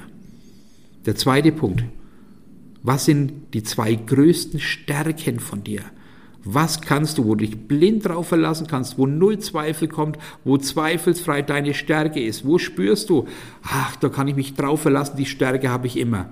Der 1.07 1.15
zweite 1.15 1.53
Punkt. 1.53 1.85
Was 2.83 3.05
sind 3.05 3.55
die 3.55 3.63
zwei 3.63 3.95
größten 3.95 4.61
Stärken 4.61 5.41
von 5.41 5.63
dir? 5.63 5.83
Was 6.45 6.81
kannst 6.81 7.19
du, 7.19 7.25
wo 7.25 7.35
du 7.35 7.45
dich 7.45 7.69
blind 7.69 8.07
drauf 8.07 8.29
verlassen 8.29 8.67
kannst, 8.67 8.97
wo 8.97 9.07
null 9.07 9.39
Zweifel 9.39 9.89
kommt, 9.89 10.19
wo 10.45 10.57
zweifelsfrei 10.57 11.43
deine 11.43 11.75
Stärke 11.75 12.23
ist? 12.23 12.47
Wo 12.47 12.59
spürst 12.59 13.11
du, 13.11 13.27
ach, 13.63 13.97
da 13.97 14.09
kann 14.09 14.29
ich 14.29 14.37
mich 14.37 14.55
drauf 14.55 14.83
verlassen, 14.83 15.17
die 15.17 15.27
Stärke 15.27 15.69
habe 15.69 15.87
ich 15.87 15.97
immer. 15.97 16.31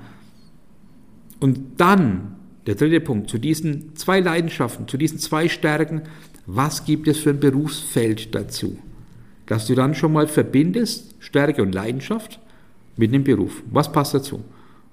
Und 1.41 1.59
dann, 1.79 2.37
der 2.67 2.77
dritte 2.77 3.01
Punkt, 3.01 3.29
zu 3.29 3.39
diesen 3.39 3.95
zwei 3.97 4.21
Leidenschaften, 4.21 4.89
zu 4.89 4.97
diesen 4.97 5.19
zwei 5.19 5.49
Stärken, 5.49 6.03
was 6.47 6.85
gibt 6.85 7.09
es 7.09 7.19
für 7.19 7.31
ein 7.31 7.41
Berufsfeld 7.41 8.35
dazu? 8.35 8.79
Dass 9.47 9.67
du 9.67 9.75
dann 9.75 9.95
schon 9.95 10.13
mal 10.13 10.29
verbindest, 10.29 11.15
Stärke 11.19 11.63
und 11.63 11.75
Leidenschaft 11.75 12.41
mit 12.97 13.13
dem 13.13 13.25
Beruf. 13.25 13.63
Was 13.71 13.91
passt 13.91 14.15
dazu? 14.15 14.43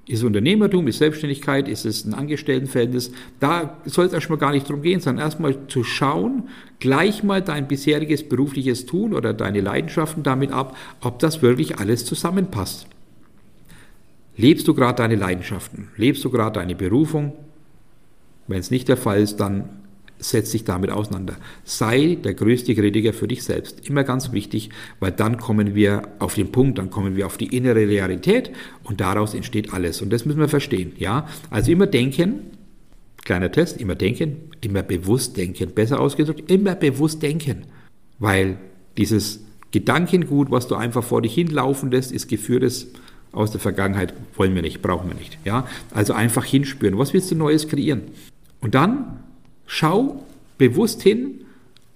Ist 0.05 0.23
Unternehmertum, 0.23 0.87
ist 0.87 0.97
Selbstständigkeit, 0.97 1.69
ist 1.69 1.85
es 1.85 2.03
ein 2.03 2.13
Angestelltenverhältnis? 2.13 3.11
Da 3.39 3.77
soll 3.85 4.07
es 4.07 4.13
erstmal 4.13 4.37
gar 4.37 4.51
nicht 4.51 4.67
drum 4.67 4.81
gehen, 4.81 4.99
sondern 4.99 5.23
erstmal 5.23 5.67
zu 5.67 5.85
schauen, 5.85 6.49
gleich 6.79 7.23
mal 7.23 7.41
dein 7.41 7.69
bisheriges 7.69 8.27
berufliches 8.27 8.85
Tun 8.85 9.13
oder 9.13 9.33
deine 9.33 9.61
Leidenschaften 9.61 10.21
damit 10.21 10.51
ab, 10.51 10.75
ob 10.99 11.19
das 11.19 11.41
wirklich 11.41 11.77
alles 11.79 12.03
zusammenpasst. 12.03 12.87
Lebst 14.35 14.67
du 14.67 14.73
gerade 14.73 14.97
deine 14.97 15.15
Leidenschaften? 15.15 15.89
Lebst 15.95 16.25
du 16.25 16.29
gerade 16.29 16.59
deine 16.59 16.75
Berufung? 16.75 17.33
Wenn 18.47 18.59
es 18.59 18.71
nicht 18.71 18.89
der 18.89 18.97
Fall 18.97 19.21
ist, 19.21 19.37
dann 19.37 19.69
setz 20.23 20.51
dich 20.51 20.63
damit 20.63 20.89
auseinander. 20.89 21.35
Sei 21.63 22.17
der 22.23 22.33
größte 22.33 22.73
Kritiker 22.75 23.13
für 23.13 23.27
dich 23.27 23.43
selbst. 23.43 23.87
Immer 23.87 24.03
ganz 24.03 24.31
wichtig, 24.31 24.69
weil 24.99 25.11
dann 25.11 25.37
kommen 25.37 25.75
wir 25.75 26.03
auf 26.19 26.35
den 26.35 26.51
Punkt, 26.51 26.77
dann 26.77 26.89
kommen 26.89 27.15
wir 27.15 27.25
auf 27.25 27.37
die 27.37 27.55
innere 27.55 27.87
Realität 27.87 28.51
und 28.83 29.01
daraus 29.01 29.33
entsteht 29.33 29.73
alles. 29.73 30.01
Und 30.01 30.11
das 30.11 30.25
müssen 30.25 30.39
wir 30.39 30.49
verstehen. 30.49 30.93
Ja? 30.97 31.27
Also 31.49 31.71
immer 31.71 31.87
denken, 31.87 32.51
kleiner 33.23 33.51
Test, 33.51 33.79
immer 33.79 33.95
denken, 33.95 34.37
immer 34.61 34.83
bewusst 34.83 35.37
denken. 35.37 35.71
Besser 35.71 35.99
ausgedrückt, 35.99 36.49
immer 36.49 36.75
bewusst 36.75 37.21
denken. 37.21 37.63
Weil 38.19 38.57
dieses 38.97 39.41
Gedankengut, 39.71 40.51
was 40.51 40.67
du 40.67 40.75
einfach 40.75 41.03
vor 41.03 41.21
dich 41.21 41.33
hinlaufen 41.33 41.91
lässt, 41.91 42.11
ist 42.11 42.27
geführtes 42.27 42.87
aus 43.31 43.51
der 43.51 43.59
Vergangenheit, 43.59 44.13
wollen 44.35 44.53
wir 44.53 44.61
nicht, 44.61 44.81
brauchen 44.81 45.09
wir 45.09 45.15
nicht. 45.15 45.39
Ja? 45.43 45.67
Also 45.91 46.13
einfach 46.13 46.45
hinspüren. 46.45 46.97
Was 46.97 47.13
willst 47.13 47.31
du 47.31 47.35
Neues 47.35 47.67
kreieren? 47.67 48.03
Und 48.61 48.75
dann 48.75 49.22
Schau 49.65 50.23
bewusst 50.57 51.01
hin, 51.01 51.41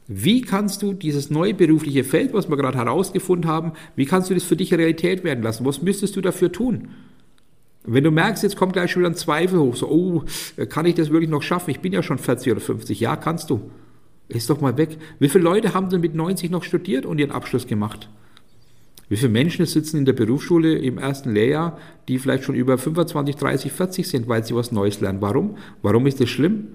wie 0.07 0.41
kannst 0.41 0.81
du 0.81 0.93
dieses 0.93 1.29
neue 1.29 1.53
berufliche 1.53 2.03
Feld, 2.03 2.33
was 2.33 2.49
wir 2.49 2.55
gerade 2.55 2.77
herausgefunden 2.77 3.49
haben, 3.49 3.73
wie 3.95 4.05
kannst 4.05 4.29
du 4.29 4.33
das 4.33 4.43
für 4.43 4.55
dich 4.55 4.73
Realität 4.73 5.23
werden 5.23 5.43
lassen? 5.43 5.65
Was 5.65 5.81
müsstest 5.81 6.15
du 6.15 6.21
dafür 6.21 6.51
tun? 6.51 6.89
Wenn 7.83 8.03
du 8.03 8.11
merkst, 8.11 8.43
jetzt 8.43 8.57
kommt 8.57 8.73
gleich 8.73 8.91
schon 8.91 9.01
wieder 9.01 9.11
ein 9.11 9.15
Zweifel 9.15 9.59
hoch, 9.59 9.75
so, 9.75 9.89
oh, 9.89 10.23
kann 10.69 10.85
ich 10.85 10.95
das 10.95 11.09
wirklich 11.09 11.29
noch 11.29 11.41
schaffen? 11.41 11.71
Ich 11.71 11.79
bin 11.79 11.93
ja 11.93 12.03
schon 12.03 12.17
40 12.17 12.51
oder 12.51 12.61
50. 12.61 12.99
Ja, 12.99 13.15
kannst 13.15 13.49
du. 13.49 13.69
Ist 14.29 14.49
doch 14.49 14.59
mal 14.59 14.77
weg. 14.77 14.97
Wie 15.19 15.29
viele 15.29 15.45
Leute 15.45 15.73
haben 15.73 15.89
denn 15.89 16.01
mit 16.01 16.13
90 16.13 16.51
noch 16.51 16.63
studiert 16.63 17.05
und 17.05 17.17
ihren 17.17 17.31
Abschluss 17.31 17.65
gemacht? 17.65 18.09
Wie 19.09 19.15
viele 19.15 19.31
Menschen 19.31 19.65
sitzen 19.65 19.97
in 19.97 20.05
der 20.05 20.13
Berufsschule 20.13 20.77
im 20.77 20.97
ersten 20.97 21.31
Lehrjahr, 21.31 21.77
die 22.09 22.19
vielleicht 22.19 22.43
schon 22.43 22.55
über 22.55 22.77
25, 22.77 23.37
30, 23.37 23.71
40 23.71 24.07
sind, 24.07 24.27
weil 24.27 24.43
sie 24.43 24.53
was 24.53 24.73
Neues 24.73 24.99
lernen? 24.99 25.21
Warum? 25.21 25.57
Warum 25.81 26.07
ist 26.07 26.19
das 26.19 26.29
schlimm? 26.29 26.67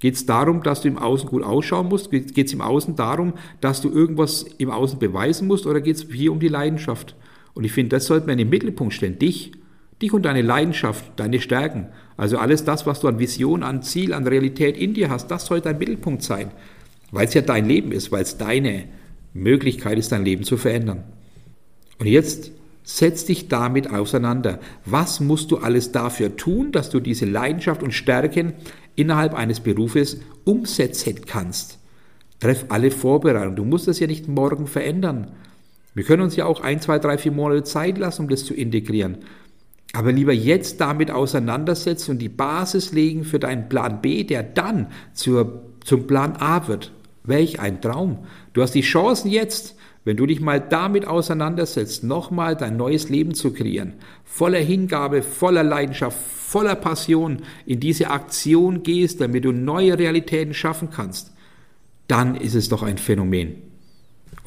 Geht 0.00 0.14
es 0.14 0.26
darum, 0.26 0.62
dass 0.62 0.82
du 0.82 0.88
im 0.88 0.98
Außen 0.98 1.28
gut 1.28 1.42
ausschauen 1.42 1.88
musst? 1.88 2.10
Geht 2.10 2.38
es 2.38 2.52
im 2.52 2.60
Außen 2.60 2.94
darum, 2.94 3.34
dass 3.60 3.80
du 3.80 3.90
irgendwas 3.90 4.44
im 4.58 4.70
Außen 4.70 4.98
beweisen 4.98 5.48
musst? 5.48 5.66
Oder 5.66 5.80
geht 5.80 5.96
es 5.96 6.06
hier 6.10 6.30
um 6.30 6.38
die 6.38 6.48
Leidenschaft? 6.48 7.16
Und 7.54 7.64
ich 7.64 7.72
finde, 7.72 7.96
das 7.96 8.06
sollte 8.06 8.26
man 8.26 8.34
in 8.34 8.46
den 8.46 8.50
Mittelpunkt 8.50 8.94
stellen. 8.94 9.18
Dich, 9.18 9.52
dich 10.00 10.12
und 10.12 10.22
deine 10.22 10.42
Leidenschaft, 10.42 11.04
deine 11.16 11.40
Stärken. 11.40 11.88
Also 12.16 12.38
alles 12.38 12.64
das, 12.64 12.86
was 12.86 13.00
du 13.00 13.08
an 13.08 13.18
Vision, 13.18 13.64
an 13.64 13.82
Ziel, 13.82 14.12
an 14.12 14.26
Realität 14.26 14.76
in 14.76 14.94
dir 14.94 15.10
hast, 15.10 15.28
das 15.28 15.46
sollte 15.46 15.68
dein 15.68 15.78
Mittelpunkt 15.78 16.22
sein. 16.22 16.52
Weil 17.10 17.26
es 17.26 17.34
ja 17.34 17.42
dein 17.42 17.66
Leben 17.66 17.90
ist, 17.90 18.12
weil 18.12 18.22
es 18.22 18.38
deine 18.38 18.84
Möglichkeit 19.34 19.98
ist, 19.98 20.12
dein 20.12 20.24
Leben 20.24 20.44
zu 20.44 20.56
verändern. 20.56 21.02
Und 21.98 22.06
jetzt 22.06 22.52
setz 22.84 23.24
dich 23.24 23.48
damit 23.48 23.90
auseinander. 23.90 24.60
Was 24.84 25.20
musst 25.20 25.50
du 25.50 25.58
alles 25.58 25.92
dafür 25.92 26.36
tun, 26.36 26.72
dass 26.72 26.90
du 26.90 27.00
diese 27.00 27.26
Leidenschaft 27.26 27.82
und 27.82 27.92
Stärken 27.92 28.54
innerhalb 28.98 29.34
eines 29.34 29.60
Berufes 29.60 30.18
umsetzen 30.44 31.24
kannst. 31.24 31.78
Treff 32.40 32.66
alle 32.68 32.90
Vorbereitungen. 32.90 33.56
Du 33.56 33.64
musst 33.64 33.88
das 33.88 34.00
ja 34.00 34.06
nicht 34.06 34.28
morgen 34.28 34.66
verändern. 34.66 35.32
Wir 35.94 36.04
können 36.04 36.22
uns 36.22 36.36
ja 36.36 36.46
auch 36.46 36.60
ein, 36.60 36.80
zwei, 36.80 36.98
drei, 36.98 37.18
vier 37.18 37.32
Monate 37.32 37.64
Zeit 37.64 37.98
lassen, 37.98 38.22
um 38.22 38.28
das 38.28 38.44
zu 38.44 38.54
integrieren. 38.54 39.18
Aber 39.92 40.12
lieber 40.12 40.32
jetzt 40.32 40.80
damit 40.80 41.10
auseinandersetzen 41.10 42.12
und 42.12 42.18
die 42.18 42.28
Basis 42.28 42.92
legen 42.92 43.24
für 43.24 43.38
deinen 43.38 43.68
Plan 43.68 44.02
B, 44.02 44.24
der 44.24 44.42
dann 44.42 44.88
zur, 45.14 45.62
zum 45.84 46.06
Plan 46.06 46.36
A 46.36 46.68
wird. 46.68 46.92
Welch 47.24 47.60
ein 47.60 47.80
Traum. 47.80 48.18
Du 48.52 48.62
hast 48.62 48.74
die 48.74 48.82
Chancen 48.82 49.30
jetzt, 49.30 49.76
wenn 50.04 50.16
du 50.16 50.26
dich 50.26 50.40
mal 50.40 50.60
damit 50.60 51.06
auseinandersetzt, 51.06 52.04
nochmal 52.04 52.56
dein 52.56 52.76
neues 52.76 53.08
Leben 53.08 53.34
zu 53.34 53.52
kreieren. 53.52 53.94
Voller 54.24 54.60
Hingabe, 54.60 55.22
voller 55.22 55.62
Leidenschaft, 55.62 56.18
voller 56.18 56.76
Passion 56.76 57.42
in 57.66 57.80
diese 57.80 58.10
Aktion 58.10 58.82
gehst, 58.82 59.20
damit 59.20 59.44
du 59.44 59.52
neue 59.52 59.98
Realitäten 59.98 60.54
schaffen 60.54 60.88
kannst, 60.90 61.32
dann 62.06 62.36
ist 62.36 62.54
es 62.54 62.68
doch 62.68 62.82
ein 62.82 62.98
Phänomen. 62.98 63.56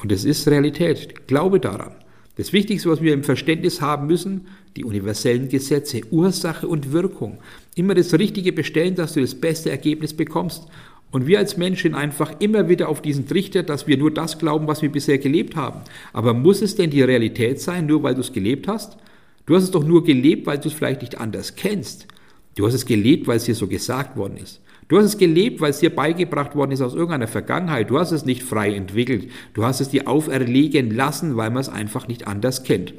Und 0.02 0.10
es 0.10 0.24
ist 0.24 0.48
Realität. 0.48 1.28
Glaube 1.28 1.60
daran. 1.60 1.94
Das 2.36 2.52
Wichtigste, 2.52 2.88
was 2.88 3.02
wir 3.02 3.12
im 3.12 3.24
Verständnis 3.24 3.80
haben 3.80 4.06
müssen, 4.06 4.48
die 4.76 4.84
universellen 4.84 5.48
Gesetze, 5.48 6.00
Ursache 6.10 6.66
und 6.66 6.90
Wirkung. 6.90 7.38
Immer 7.74 7.94
das 7.94 8.14
Richtige 8.14 8.52
bestellen, 8.52 8.94
dass 8.94 9.12
du 9.12 9.20
das 9.20 9.34
beste 9.34 9.70
Ergebnis 9.70 10.14
bekommst. 10.14 10.66
Und 11.12 11.26
wir 11.26 11.38
als 11.38 11.58
Menschen 11.58 11.94
einfach 11.94 12.32
immer 12.40 12.70
wieder 12.70 12.88
auf 12.88 13.02
diesen 13.02 13.28
Trichter, 13.28 13.62
dass 13.62 13.86
wir 13.86 13.98
nur 13.98 14.12
das 14.12 14.38
glauben, 14.38 14.66
was 14.66 14.80
wir 14.80 14.90
bisher 14.90 15.18
gelebt 15.18 15.54
haben. 15.56 15.82
Aber 16.14 16.32
muss 16.32 16.62
es 16.62 16.74
denn 16.74 16.90
die 16.90 17.02
Realität 17.02 17.60
sein, 17.60 17.86
nur 17.86 18.02
weil 18.02 18.14
du 18.14 18.22
es 18.22 18.32
gelebt 18.32 18.66
hast? 18.66 18.96
Du 19.44 19.54
hast 19.54 19.64
es 19.64 19.70
doch 19.70 19.84
nur 19.84 20.04
gelebt, 20.04 20.46
weil 20.46 20.58
du 20.58 20.68
es 20.68 20.74
vielleicht 20.74 21.02
nicht 21.02 21.20
anders 21.20 21.54
kennst. 21.54 22.08
Du 22.54 22.66
hast 22.66 22.74
es 22.74 22.86
gelebt, 22.86 23.26
weil 23.26 23.36
es 23.36 23.44
dir 23.44 23.54
so 23.54 23.66
gesagt 23.66 24.16
worden 24.16 24.38
ist. 24.38 24.62
Du 24.88 24.96
hast 24.98 25.04
es 25.04 25.18
gelebt, 25.18 25.60
weil 25.60 25.70
es 25.70 25.80
dir 25.80 25.94
beigebracht 25.94 26.54
worden 26.54 26.72
ist 26.72 26.80
aus 26.80 26.94
irgendeiner 26.94 27.28
Vergangenheit. 27.28 27.90
Du 27.90 27.98
hast 27.98 28.12
es 28.12 28.24
nicht 28.24 28.42
frei 28.42 28.74
entwickelt. 28.74 29.30
Du 29.52 29.64
hast 29.64 29.80
es 29.80 29.90
dir 29.90 30.08
auferlegen 30.08 30.90
lassen, 30.94 31.36
weil 31.36 31.50
man 31.50 31.60
es 31.60 31.68
einfach 31.68 32.08
nicht 32.08 32.26
anders 32.26 32.64
kennt. 32.64 32.94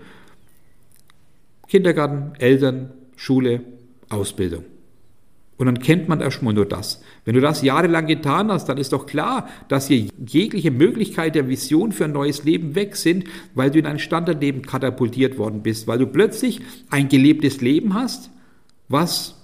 Kindergarten, 1.67 2.33
Eltern, 2.39 2.91
Schule, 3.15 3.61
Ausbildung. 4.09 4.65
Und 5.57 5.67
dann 5.67 5.79
kennt 5.79 6.09
man 6.09 6.19
erstmal 6.19 6.53
nur 6.53 6.65
das. 6.65 7.01
Wenn 7.25 7.35
du 7.35 7.41
das 7.41 7.61
jahrelang 7.61 8.07
getan 8.07 8.51
hast, 8.51 8.69
dann 8.69 8.77
ist 8.77 8.91
doch 8.91 9.05
klar, 9.05 9.47
dass 9.67 9.87
hier 9.87 10.07
jegliche 10.27 10.71
Möglichkeit 10.71 11.35
der 11.35 11.47
Vision 11.47 11.91
für 11.91 12.05
ein 12.05 12.11
neues 12.11 12.43
Leben 12.43 12.75
weg 12.75 12.95
sind, 12.95 13.25
weil 13.53 13.69
du 13.69 13.79
in 13.79 13.85
ein 13.85 13.99
Standardleben 13.99 14.63
katapultiert 14.63 15.37
worden 15.37 15.61
bist, 15.61 15.87
weil 15.87 15.99
du 15.99 16.07
plötzlich 16.07 16.61
ein 16.89 17.07
gelebtes 17.07 17.61
Leben 17.61 17.93
hast, 17.93 18.31
was 18.89 19.42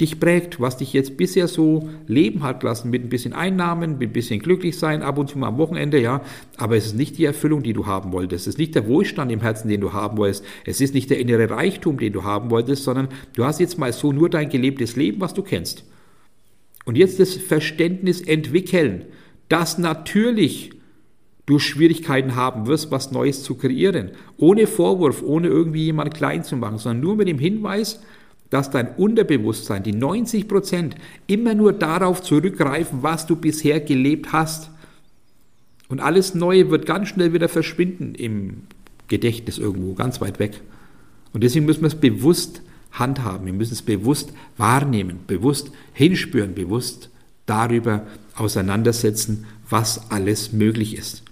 dich 0.00 0.20
prägt, 0.20 0.60
was 0.60 0.76
dich 0.76 0.92
jetzt 0.92 1.16
bisher 1.16 1.48
so 1.48 1.88
leben 2.06 2.44
hat 2.44 2.62
lassen, 2.62 2.90
mit 2.90 3.02
ein 3.02 3.08
bisschen 3.08 3.32
Einnahmen, 3.32 3.98
mit 3.98 4.10
ein 4.10 4.12
bisschen 4.12 4.38
glücklich 4.40 4.78
sein, 4.78 5.02
ab 5.02 5.18
und 5.18 5.28
zu 5.28 5.38
mal 5.38 5.48
am 5.48 5.58
Wochenende, 5.58 6.00
ja. 6.00 6.22
Aber 6.56 6.76
es 6.76 6.86
ist 6.86 6.96
nicht 6.96 7.18
die 7.18 7.24
Erfüllung, 7.24 7.62
die 7.62 7.72
du 7.72 7.86
haben 7.86 8.12
wolltest. 8.12 8.46
Es 8.46 8.54
ist 8.54 8.58
nicht 8.58 8.74
der 8.74 8.86
Wohlstand 8.86 9.32
im 9.32 9.40
Herzen, 9.40 9.68
den 9.68 9.80
du 9.80 9.92
haben 9.92 10.16
wolltest. 10.16 10.44
Es 10.64 10.80
ist 10.80 10.94
nicht 10.94 11.10
der 11.10 11.18
innere 11.18 11.50
Reichtum, 11.50 11.98
den 11.98 12.12
du 12.12 12.22
haben 12.22 12.50
wolltest, 12.50 12.84
sondern 12.84 13.08
du 13.34 13.44
hast 13.44 13.58
jetzt 13.58 13.78
mal 13.78 13.92
so 13.92 14.12
nur 14.12 14.30
dein 14.30 14.48
gelebtes 14.48 14.94
Leben, 14.94 15.20
was 15.20 15.34
du 15.34 15.42
kennst. 15.42 15.84
Und 16.84 16.96
jetzt 16.96 17.18
das 17.18 17.34
Verständnis 17.34 18.20
entwickeln, 18.20 19.06
dass 19.48 19.78
natürlich 19.78 20.70
du 21.46 21.58
Schwierigkeiten 21.58 22.36
haben 22.36 22.66
wirst, 22.66 22.90
was 22.90 23.10
Neues 23.10 23.42
zu 23.42 23.56
kreieren. 23.56 24.10
Ohne 24.36 24.66
Vorwurf, 24.66 25.22
ohne 25.22 25.48
irgendwie 25.48 25.84
jemand 25.84 26.14
klein 26.14 26.44
zu 26.44 26.56
machen, 26.56 26.78
sondern 26.78 27.02
nur 27.02 27.16
mit 27.16 27.26
dem 27.26 27.38
Hinweis, 27.38 28.00
dass 28.50 28.70
dein 28.70 28.94
Unterbewusstsein, 28.96 29.82
die 29.82 29.92
90 29.92 30.48
Prozent, 30.48 30.96
immer 31.26 31.54
nur 31.54 31.72
darauf 31.72 32.22
zurückgreifen, 32.22 33.02
was 33.02 33.26
du 33.26 33.36
bisher 33.36 33.80
gelebt 33.80 34.32
hast. 34.32 34.70
Und 35.88 36.00
alles 36.00 36.34
Neue 36.34 36.70
wird 36.70 36.86
ganz 36.86 37.08
schnell 37.08 37.32
wieder 37.32 37.48
verschwinden 37.48 38.14
im 38.14 38.62
Gedächtnis 39.08 39.58
irgendwo, 39.58 39.94
ganz 39.94 40.20
weit 40.20 40.38
weg. 40.38 40.60
Und 41.32 41.44
deswegen 41.44 41.66
müssen 41.66 41.82
wir 41.82 41.88
es 41.88 41.94
bewusst 41.94 42.62
handhaben. 42.92 43.46
Wir 43.46 43.52
müssen 43.52 43.74
es 43.74 43.82
bewusst 43.82 44.32
wahrnehmen, 44.56 45.20
bewusst 45.26 45.70
hinspüren, 45.92 46.54
bewusst 46.54 47.10
darüber 47.46 48.06
auseinandersetzen, 48.34 49.46
was 49.68 50.10
alles 50.10 50.52
möglich 50.52 50.96
ist. 50.96 51.22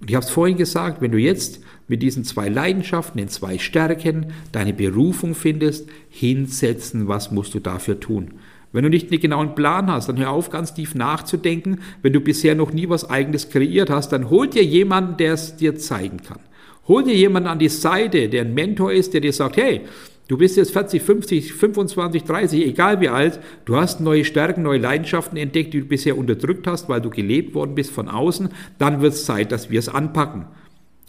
Und 0.00 0.10
ich 0.10 0.16
habe 0.16 0.24
es 0.24 0.30
vorhin 0.30 0.56
gesagt, 0.56 1.00
wenn 1.00 1.12
du 1.12 1.18
jetzt 1.18 1.60
mit 1.88 2.02
diesen 2.02 2.24
zwei 2.24 2.48
Leidenschaften, 2.48 3.18
den 3.18 3.28
zwei 3.28 3.58
Stärken, 3.58 4.26
deine 4.52 4.72
Berufung 4.72 5.34
findest, 5.34 5.88
hinsetzen, 6.10 7.08
was 7.08 7.30
musst 7.30 7.54
du 7.54 7.60
dafür 7.60 8.00
tun. 8.00 8.32
Wenn 8.72 8.82
du 8.82 8.90
nicht 8.90 9.10
einen 9.10 9.20
genauen 9.20 9.54
Plan 9.54 9.90
hast, 9.90 10.08
dann 10.08 10.18
hör 10.18 10.30
auf, 10.30 10.50
ganz 10.50 10.74
tief 10.74 10.94
nachzudenken. 10.94 11.80
Wenn 12.02 12.12
du 12.12 12.20
bisher 12.20 12.54
noch 12.54 12.72
nie 12.72 12.88
was 12.88 13.08
eigenes 13.08 13.48
kreiert 13.48 13.88
hast, 13.88 14.10
dann 14.12 14.28
hol 14.28 14.48
dir 14.48 14.64
jemanden, 14.64 15.16
der 15.16 15.34
es 15.34 15.56
dir 15.56 15.76
zeigen 15.76 16.18
kann. 16.18 16.40
Hol 16.88 17.04
dir 17.04 17.14
jemanden 17.14 17.48
an 17.48 17.58
die 17.58 17.68
Seite, 17.68 18.28
der 18.28 18.42
ein 18.42 18.54
Mentor 18.54 18.92
ist, 18.92 19.14
der 19.14 19.20
dir 19.20 19.32
sagt, 19.32 19.56
hey, 19.56 19.82
Du 20.28 20.36
bist 20.36 20.56
jetzt 20.56 20.72
40, 20.72 21.02
50, 21.02 21.52
25, 21.52 22.24
30, 22.24 22.66
egal 22.66 23.00
wie 23.00 23.08
alt, 23.08 23.38
du 23.64 23.76
hast 23.76 24.00
neue 24.00 24.24
Stärken, 24.24 24.62
neue 24.62 24.80
Leidenschaften 24.80 25.38
entdeckt, 25.38 25.72
die 25.72 25.82
du 25.82 25.86
bisher 25.86 26.18
unterdrückt 26.18 26.66
hast, 26.66 26.88
weil 26.88 27.00
du 27.00 27.10
gelebt 27.10 27.54
worden 27.54 27.76
bist 27.76 27.92
von 27.92 28.08
außen, 28.08 28.48
dann 28.78 29.02
wird 29.02 29.12
es 29.12 29.24
Zeit, 29.24 29.52
dass 29.52 29.70
wir 29.70 29.78
es 29.78 29.88
anpacken. 29.88 30.46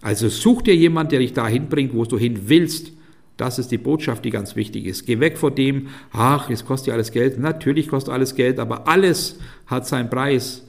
Also 0.02 0.30
such 0.30 0.62
dir 0.64 0.76
jemand, 0.76 1.12
der 1.12 1.20
dich 1.20 1.34
dahin 1.34 1.70
bringt, 1.70 1.94
wo 1.94 2.06
du 2.06 2.18
hin 2.18 2.50
willst. 2.50 2.92
Das 3.36 3.60
ist 3.60 3.72
die 3.72 3.78
Botschaft, 3.78 4.26
die 4.26 4.32
ganz 4.32 4.56
wichtig 4.56 4.86
ist. 4.86 5.06
Geh 5.06 5.20
weg 5.20 5.38
von 5.38 5.54
dem, 5.54 5.90
ach, 6.12 6.50
es 6.50 6.66
kostet 6.66 6.88
ja 6.88 6.94
alles 6.96 7.12
Geld. 7.12 7.40
Natürlich 7.40 7.88
kostet 7.88 8.14
alles 8.14 8.36
Geld, 8.36 8.60
aber 8.60 8.88
alles 8.88 9.40
hat 9.68 9.88
seinen 9.88 10.10
Preis. 10.10 10.64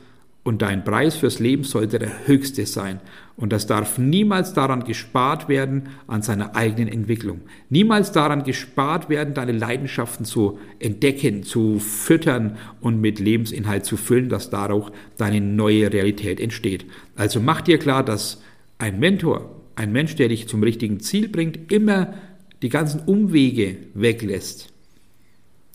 Und 0.45 0.63
dein 0.63 0.83
Preis 0.83 1.17
fürs 1.17 1.41
Leben 1.41 1.65
sollte 1.65 1.99
der 1.99 2.27
höchste 2.27 2.65
sein. 2.65 3.01
Und 3.37 3.53
das 3.53 3.67
darf 3.67 3.99
niemals 3.99 4.55
daran 4.55 4.85
gespart 4.85 5.49
werden, 5.49 5.91
an 6.07 6.23
seiner 6.23 6.57
eigenen 6.57 6.89
Entwicklung. 6.89 7.43
Niemals 7.69 8.13
daran 8.13 8.45
gespart 8.45 9.09
werden, 9.11 9.35
deine 9.35 9.53
Leidenschaften 9.53 10.25
zu 10.25 10.59
entdecken, 10.79 11.43
zu 11.43 11.79
füttern 11.79 12.57
und 12.81 13.01
mit 13.01 13.19
Lebensinhalt 13.19 13.85
zu 13.85 13.97
füllen, 13.97 14.29
dass 14.29 14.51
daraus 14.51 14.91
deine 15.19 15.41
neue 15.41 15.93
Realität 15.93 16.41
entsteht. 16.41 16.87
Also 17.15 17.41
mach 17.41 17.61
dir 17.61 17.79
klar, 17.79 18.03
dass 18.03 18.43
ein 18.79 18.99
Mentor, 18.99 19.63
ein 19.77 19.93
Mensch, 19.93 20.17
der 20.17 20.29
dich 20.29 20.49
zum 20.49 20.63
richtigen 20.63 21.01
Ziel 21.01 21.29
bringt, 21.29 21.71
immer 21.73 22.15
die 22.63 22.69
ganzen 22.69 23.01
Umwege 23.01 23.77
weglässt. 23.95 24.73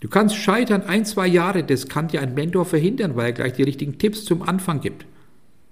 Du 0.00 0.08
kannst 0.08 0.36
scheitern 0.36 0.82
ein, 0.82 1.06
zwei 1.06 1.26
Jahre, 1.26 1.64
das 1.64 1.88
kann 1.88 2.08
dir 2.08 2.20
ein 2.20 2.34
Mentor 2.34 2.66
verhindern, 2.66 3.16
weil 3.16 3.26
er 3.26 3.32
gleich 3.32 3.54
die 3.54 3.62
richtigen 3.62 3.98
Tipps 3.98 4.24
zum 4.24 4.42
Anfang 4.42 4.80
gibt. 4.80 5.06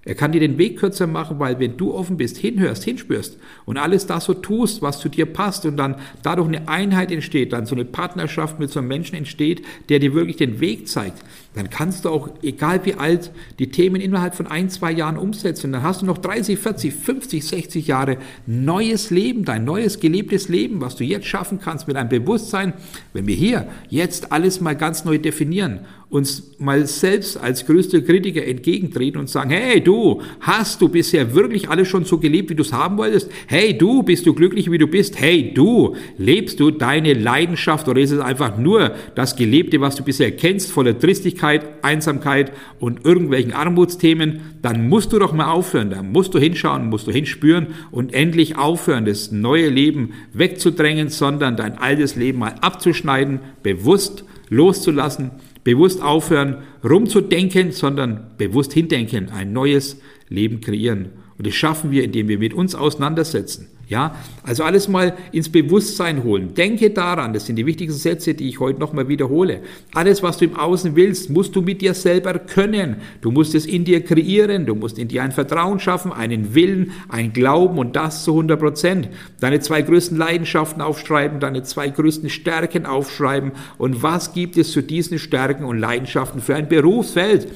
Er 0.05 0.15
kann 0.15 0.33
dir 0.33 0.41
den 0.41 0.57
Weg 0.57 0.79
kürzer 0.79 1.07
machen, 1.07 1.39
weil 1.39 1.59
wenn 1.59 1.77
du 1.77 1.93
offen 1.93 2.17
bist, 2.17 2.35
hinhörst, 2.37 2.83
hinspürst 2.83 3.37
und 3.65 3.77
alles 3.77 4.05
das 4.05 4.25
so 4.25 4.33
tust, 4.33 4.81
was 4.81 4.99
zu 4.99 5.07
dir 5.07 5.25
passt 5.25 5.65
und 5.65 5.77
dann 5.77 5.95
dadurch 6.23 6.49
eine 6.49 6.67
Einheit 6.67 7.09
entsteht, 7.09 7.53
dann 7.53 7.65
so 7.65 7.73
eine 7.73 7.85
Partnerschaft 7.85 8.59
mit 8.59 8.69
so 8.69 8.79
einem 8.79 8.89
Menschen 8.89 9.15
entsteht, 9.15 9.61
der 9.87 9.99
dir 9.99 10.13
wirklich 10.13 10.35
den 10.35 10.59
Weg 10.59 10.89
zeigt, 10.89 11.23
dann 11.55 11.69
kannst 11.69 12.03
du 12.03 12.09
auch, 12.09 12.29
egal 12.41 12.83
wie 12.83 12.95
alt, 12.95 13.31
die 13.59 13.69
Themen 13.69 14.01
innerhalb 14.01 14.35
von 14.35 14.47
ein, 14.47 14.69
zwei 14.69 14.91
Jahren 14.91 15.17
umsetzen. 15.17 15.71
Dann 15.71 15.83
hast 15.83 16.01
du 16.01 16.05
noch 16.05 16.17
30, 16.17 16.59
40, 16.59 16.93
50, 16.93 17.47
60 17.47 17.87
Jahre 17.87 18.17
neues 18.45 19.09
Leben, 19.09 19.45
dein 19.45 19.63
neues 19.63 19.99
gelebtes 19.99 20.49
Leben, 20.49 20.81
was 20.81 20.95
du 20.95 21.03
jetzt 21.03 21.27
schaffen 21.27 21.59
kannst 21.61 21.87
mit 21.87 21.95
einem 21.95 22.09
Bewusstsein, 22.09 22.73
wenn 23.13 23.27
wir 23.27 23.35
hier 23.35 23.67
jetzt 23.89 24.31
alles 24.31 24.61
mal 24.61 24.75
ganz 24.75 25.05
neu 25.05 25.17
definieren 25.17 25.81
uns 26.13 26.51
mal 26.59 26.85
selbst 26.85 27.37
als 27.37 27.65
größte 27.65 28.03
Kritiker 28.03 28.45
entgegentreten 28.45 29.19
und 29.19 29.31
sagen, 29.31 29.49
hey 29.49 29.81
du, 29.81 29.92
hast 30.39 30.81
du 30.81 30.89
bisher 30.89 31.33
wirklich 31.33 31.69
alles 31.69 31.87
schon 31.87 32.05
so 32.05 32.17
gelebt, 32.17 32.49
wie 32.49 32.55
du 32.55 32.63
es 32.63 32.73
haben 32.73 32.97
wolltest? 32.97 33.31
Hey 33.47 33.77
du, 33.77 34.03
bist 34.03 34.25
du 34.25 34.33
glücklich, 34.33 34.69
wie 34.71 34.77
du 34.77 34.87
bist? 34.87 35.19
Hey 35.19 35.53
du, 35.53 35.95
lebst 36.17 36.59
du 36.59 36.71
deine 36.71 37.13
Leidenschaft 37.13 37.87
oder 37.87 38.01
ist 38.01 38.11
es 38.11 38.19
einfach 38.19 38.57
nur 38.57 38.91
das 39.15 39.35
Gelebte, 39.35 39.81
was 39.81 39.95
du 39.95 40.03
bisher 40.03 40.31
kennst, 40.31 40.71
voller 40.71 40.97
Tristigkeit, 40.97 41.65
Einsamkeit 41.83 42.51
und 42.79 43.05
irgendwelchen 43.05 43.53
Armutsthemen? 43.53 44.41
Dann 44.61 44.87
musst 44.89 45.13
du 45.13 45.19
doch 45.19 45.33
mal 45.33 45.51
aufhören, 45.51 45.89
dann 45.89 46.11
musst 46.11 46.33
du 46.33 46.39
hinschauen, 46.39 46.89
musst 46.89 47.07
du 47.07 47.11
hinspüren 47.11 47.67
und 47.91 48.13
endlich 48.13 48.57
aufhören, 48.57 49.05
das 49.05 49.31
neue 49.31 49.69
Leben 49.69 50.13
wegzudrängen, 50.33 51.09
sondern 51.09 51.57
dein 51.57 51.77
altes 51.77 52.15
Leben 52.15 52.39
mal 52.39 52.55
abzuschneiden, 52.61 53.39
bewusst 53.61 54.25
loszulassen 54.49 55.31
Bewusst 55.63 56.01
aufhören, 56.01 56.63
rumzudenken, 56.83 57.71
sondern 57.71 58.31
bewusst 58.37 58.73
hindenken, 58.73 59.29
ein 59.29 59.53
neues 59.53 60.01
Leben 60.27 60.61
kreieren. 60.61 61.09
Und 61.37 61.47
das 61.47 61.53
schaffen 61.53 61.91
wir, 61.91 62.03
indem 62.03 62.27
wir 62.27 62.39
mit 62.39 62.53
uns 62.53 62.75
auseinandersetzen. 62.75 63.69
Ja, 63.89 64.15
also 64.43 64.63
alles 64.63 64.87
mal 64.87 65.13
ins 65.33 65.49
Bewusstsein 65.49 66.23
holen. 66.23 66.53
Denke 66.53 66.91
daran, 66.91 67.33
das 67.33 67.47
sind 67.47 67.57
die 67.57 67.65
wichtigsten 67.65 67.99
Sätze, 67.99 68.33
die 68.33 68.47
ich 68.47 68.61
heute 68.61 68.79
nochmal 68.79 69.09
wiederhole. 69.09 69.61
Alles, 69.93 70.23
was 70.23 70.37
du 70.37 70.45
im 70.45 70.55
Außen 70.55 70.95
willst, 70.95 71.29
musst 71.29 71.53
du 71.53 71.61
mit 71.61 71.81
dir 71.81 71.93
selber 71.93 72.39
können. 72.39 72.97
Du 73.19 73.29
musst 73.31 73.55
es 73.55 73.65
in 73.65 73.83
dir 73.83 74.01
kreieren, 74.01 74.65
du 74.65 74.75
musst 74.75 74.97
in 74.97 75.09
dir 75.09 75.21
ein 75.21 75.33
Vertrauen 75.33 75.79
schaffen, 75.79 76.13
einen 76.13 76.55
Willen, 76.55 76.91
ein 77.09 77.33
Glauben 77.33 77.77
und 77.77 77.97
das 77.97 78.23
zu 78.23 78.31
100 78.31 78.57
Prozent. 78.57 79.09
Deine 79.41 79.59
zwei 79.59 79.81
größten 79.81 80.17
Leidenschaften 80.17 80.81
aufschreiben, 80.81 81.41
deine 81.41 81.63
zwei 81.63 81.89
größten 81.89 82.29
Stärken 82.29 82.85
aufschreiben 82.85 83.51
und 83.77 84.01
was 84.01 84.33
gibt 84.33 84.55
es 84.55 84.71
zu 84.71 84.81
diesen 84.81 85.19
Stärken 85.19 85.65
und 85.65 85.77
Leidenschaften 85.77 86.39
für 86.39 86.55
ein 86.55 86.69
Berufsfeld? 86.69 87.49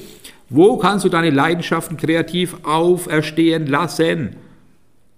Wo 0.50 0.76
kannst 0.76 1.06
du 1.06 1.08
deine 1.08 1.30
Leidenschaften 1.30 1.96
kreativ 1.96 2.56
auferstehen 2.64 3.66
lassen? 3.66 4.36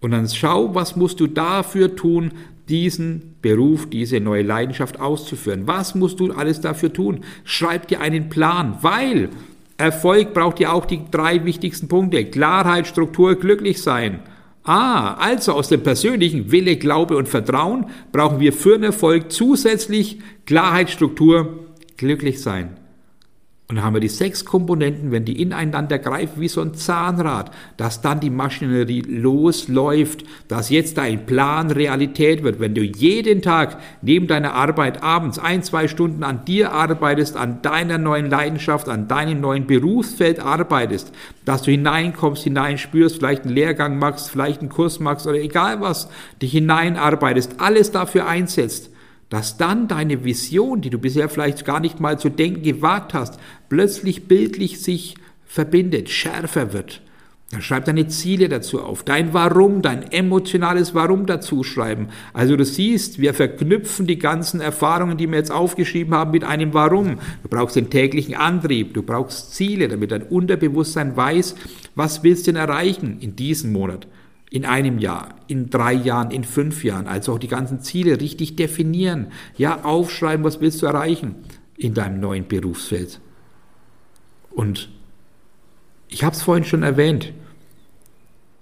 Und 0.01 0.13
dann 0.13 0.29
schau, 0.29 0.75
was 0.75 0.97
musst 0.97 1.21
du 1.21 1.27
dafür 1.27 1.95
tun, 1.95 2.33
diesen 2.69 3.35
Beruf, 3.43 3.91
diese 3.91 4.21
neue 4.21 4.43
Leidenschaft 4.43 5.01
auszuführen. 5.01 5.67
Was 5.67 5.95
musst 5.95 6.21
du 6.21 6.33
alles 6.33 6.61
dafür 6.61 6.93
tun? 6.93 7.21
Schreib 7.45 7.89
dir 7.89 8.01
einen 8.01 8.29
Plan, 8.29 8.79
weil 8.81 9.29
Erfolg 9.77 10.35
braucht 10.35 10.61
ja 10.61 10.73
auch 10.73 10.87
die 10.87 11.01
drei 11.11 11.45
wichtigsten 11.45 11.89
Punkte. 11.89 12.25
Klarheit, 12.25 12.87
Struktur, 12.87 13.35
glücklich 13.35 13.83
sein. 13.83 14.21
Ah, 14.63 15.15
also 15.15 15.53
aus 15.55 15.69
dem 15.69 15.83
persönlichen 15.83 16.53
Wille, 16.53 16.77
Glaube 16.77 17.17
und 17.17 17.29
Vertrauen 17.29 17.87
brauchen 18.13 18.41
wir 18.41 18.53
für 18.53 18.75
den 18.75 18.85
Erfolg 18.85 19.33
zusätzlich 19.33 20.19
Klarheit, 20.45 20.91
Struktur, 20.91 21.67
glücklich 21.97 22.41
sein. 22.41 22.77
Und 23.71 23.77
dann 23.77 23.85
haben 23.85 23.95
wir 23.95 24.01
die 24.01 24.09
sechs 24.09 24.45
Komponenten, 24.45 25.13
wenn 25.13 25.25
die 25.25 25.41
ineinander 25.41 26.01
greifen 26.01 26.41
wie 26.41 26.49
so 26.49 26.61
ein 26.61 26.75
Zahnrad, 26.75 27.53
dass 27.77 28.03
dann 28.03 28.19
die 28.19 28.29
Maschinerie 28.29 29.03
losläuft, 29.03 30.25
dass 30.49 30.71
jetzt 30.71 30.99
dein 30.99 31.25
Plan 31.25 31.71
Realität 31.71 32.43
wird. 32.43 32.59
Wenn 32.59 32.75
du 32.75 32.83
jeden 32.83 33.43
Tag 33.43 33.79
neben 34.03 34.27
deiner 34.27 34.55
Arbeit 34.55 35.05
abends 35.05 35.39
ein, 35.39 35.63
zwei 35.63 35.87
Stunden 35.87 36.25
an 36.25 36.45
dir 36.45 36.73
arbeitest, 36.73 37.37
an 37.37 37.63
deiner 37.63 37.99
neuen 37.99 38.29
Leidenschaft, 38.29 38.89
an 38.89 39.07
deinem 39.07 39.41
neuen 39.41 39.69
Berufsfeld 39.69 40.41
arbeitest, 40.41 41.13
dass 41.45 41.63
du 41.63 41.71
hineinkommst, 41.71 42.43
hineinspürst, 42.43 43.19
vielleicht 43.19 43.45
einen 43.45 43.55
Lehrgang 43.55 44.01
machst, 44.01 44.33
vielleicht 44.33 44.63
einen 44.63 44.71
Kurs 44.71 44.99
machst 44.99 45.29
oder 45.29 45.39
egal 45.39 45.81
was, 45.81 46.09
dich 46.43 46.51
hineinarbeitest, 46.51 47.61
alles 47.61 47.93
dafür 47.93 48.27
einsetzt, 48.27 48.91
dass 49.31 49.57
dann 49.57 49.89
deine 49.89 50.25
Vision, 50.25 50.83
die 50.83 50.91
du 50.91 50.99
bisher 50.99 51.29
vielleicht 51.29 51.65
gar 51.65 51.81
nicht 51.81 52.01
mal 52.01 52.19
zu 52.19 52.29
denken 52.29 52.63
gewagt 52.63 53.15
hast, 53.15 53.41
plötzlich 53.69 54.29
bildlich 54.29 54.83
sich 54.83 55.15
verbindet, 55.47 56.11
schärfer 56.11 56.73
wird. 56.73 57.01
Dann 57.51 57.63
schreib 57.63 57.85
deine 57.85 58.07
Ziele 58.07 58.49
dazu 58.49 58.81
auf, 58.81 59.03
dein 59.03 59.33
Warum, 59.33 59.83
dein 59.83 60.13
emotionales 60.13 60.95
Warum 60.95 61.27
dazu 61.27 61.65
schreiben. 61.65 62.09
Also 62.33 62.57
du 62.57 62.65
siehst, 62.65 63.19
wir 63.19 63.35
verknüpfen 63.35 64.07
die 64.07 64.19
ganzen 64.19 64.61
Erfahrungen, 64.61 65.17
die 65.17 65.29
wir 65.29 65.39
jetzt 65.39 65.51
aufgeschrieben 65.51 66.15
haben, 66.15 66.31
mit 66.31 66.45
einem 66.45 66.75
Warum. 66.75 67.19
Du 67.43 67.49
brauchst 67.49 67.75
den 67.75 67.91
täglichen 67.91 68.37
Antrieb, 68.37 68.95
du 68.95 69.03
brauchst 69.03 69.55
Ziele, 69.55 69.89
damit 69.89 70.13
dein 70.13 70.23
Unterbewusstsein 70.23 71.17
weiß, 71.17 71.57
was 71.97 72.23
willst 72.23 72.47
du 72.47 72.53
denn 72.53 72.61
erreichen 72.61 73.19
in 73.21 73.35
diesem 73.35 73.73
Monat 73.73 74.07
in 74.51 74.65
einem 74.65 74.99
Jahr, 74.99 75.37
in 75.47 75.71
drei 75.71 75.93
Jahren, 75.93 76.33
in 76.33 76.45
fünf 76.45 76.85
Jahren. 76.85 77.07
Also 77.07 77.35
auch 77.35 77.39
die 77.39 77.49
ganzen 77.49 77.81
Ziele 77.81 78.21
richtig 78.21 78.57
definieren. 78.57 79.29
Ja, 79.57 79.85
aufschreiben, 79.85 80.45
was 80.45 80.61
willst 80.61 80.83
du 80.83 80.87
erreichen. 80.87 81.37
in 81.77 81.95
deinem 81.95 82.21
neuen 82.21 82.47
Berufsfeld. 82.47 83.21
Und 84.51 84.91
ich 86.09 86.23
habe 86.25 86.37
es 86.37 86.43
vorhin 86.43 86.65
schon 86.65 86.83
erwähnt, 86.83 87.33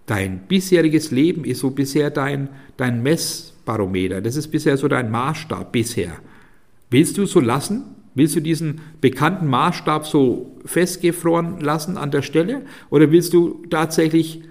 dein 0.07 0.47
bisheriges 0.47 1.11
Leben 1.11 1.45
ist 1.45 1.59
so 1.59 1.71
bisher 1.71 2.11
dein, 2.11 2.49
dein 2.77 3.03
Messbarometer, 3.03 4.21
das 4.21 4.37
ist 4.37 4.49
bisher 4.49 4.77
so 4.77 4.87
dein 4.87 5.11
Maßstab 5.11 5.73
bisher. 5.73 6.13
Willst 6.91 7.19
du 7.19 7.27
so 7.27 7.41
lassen? 7.41 7.97
Willst 8.15 8.37
du 8.37 8.41
diesen 8.41 8.81
bekannten 9.01 9.49
Maßstab 9.49 10.07
so 10.07 10.57
festgefroren 10.65 11.61
lassen 11.61 11.97
an 11.97 12.11
der 12.11 12.23
Stelle? 12.23 12.63
Oder 12.91 13.11
willst 13.11 13.35
du 13.35 13.65
tatsächlich 13.69 14.43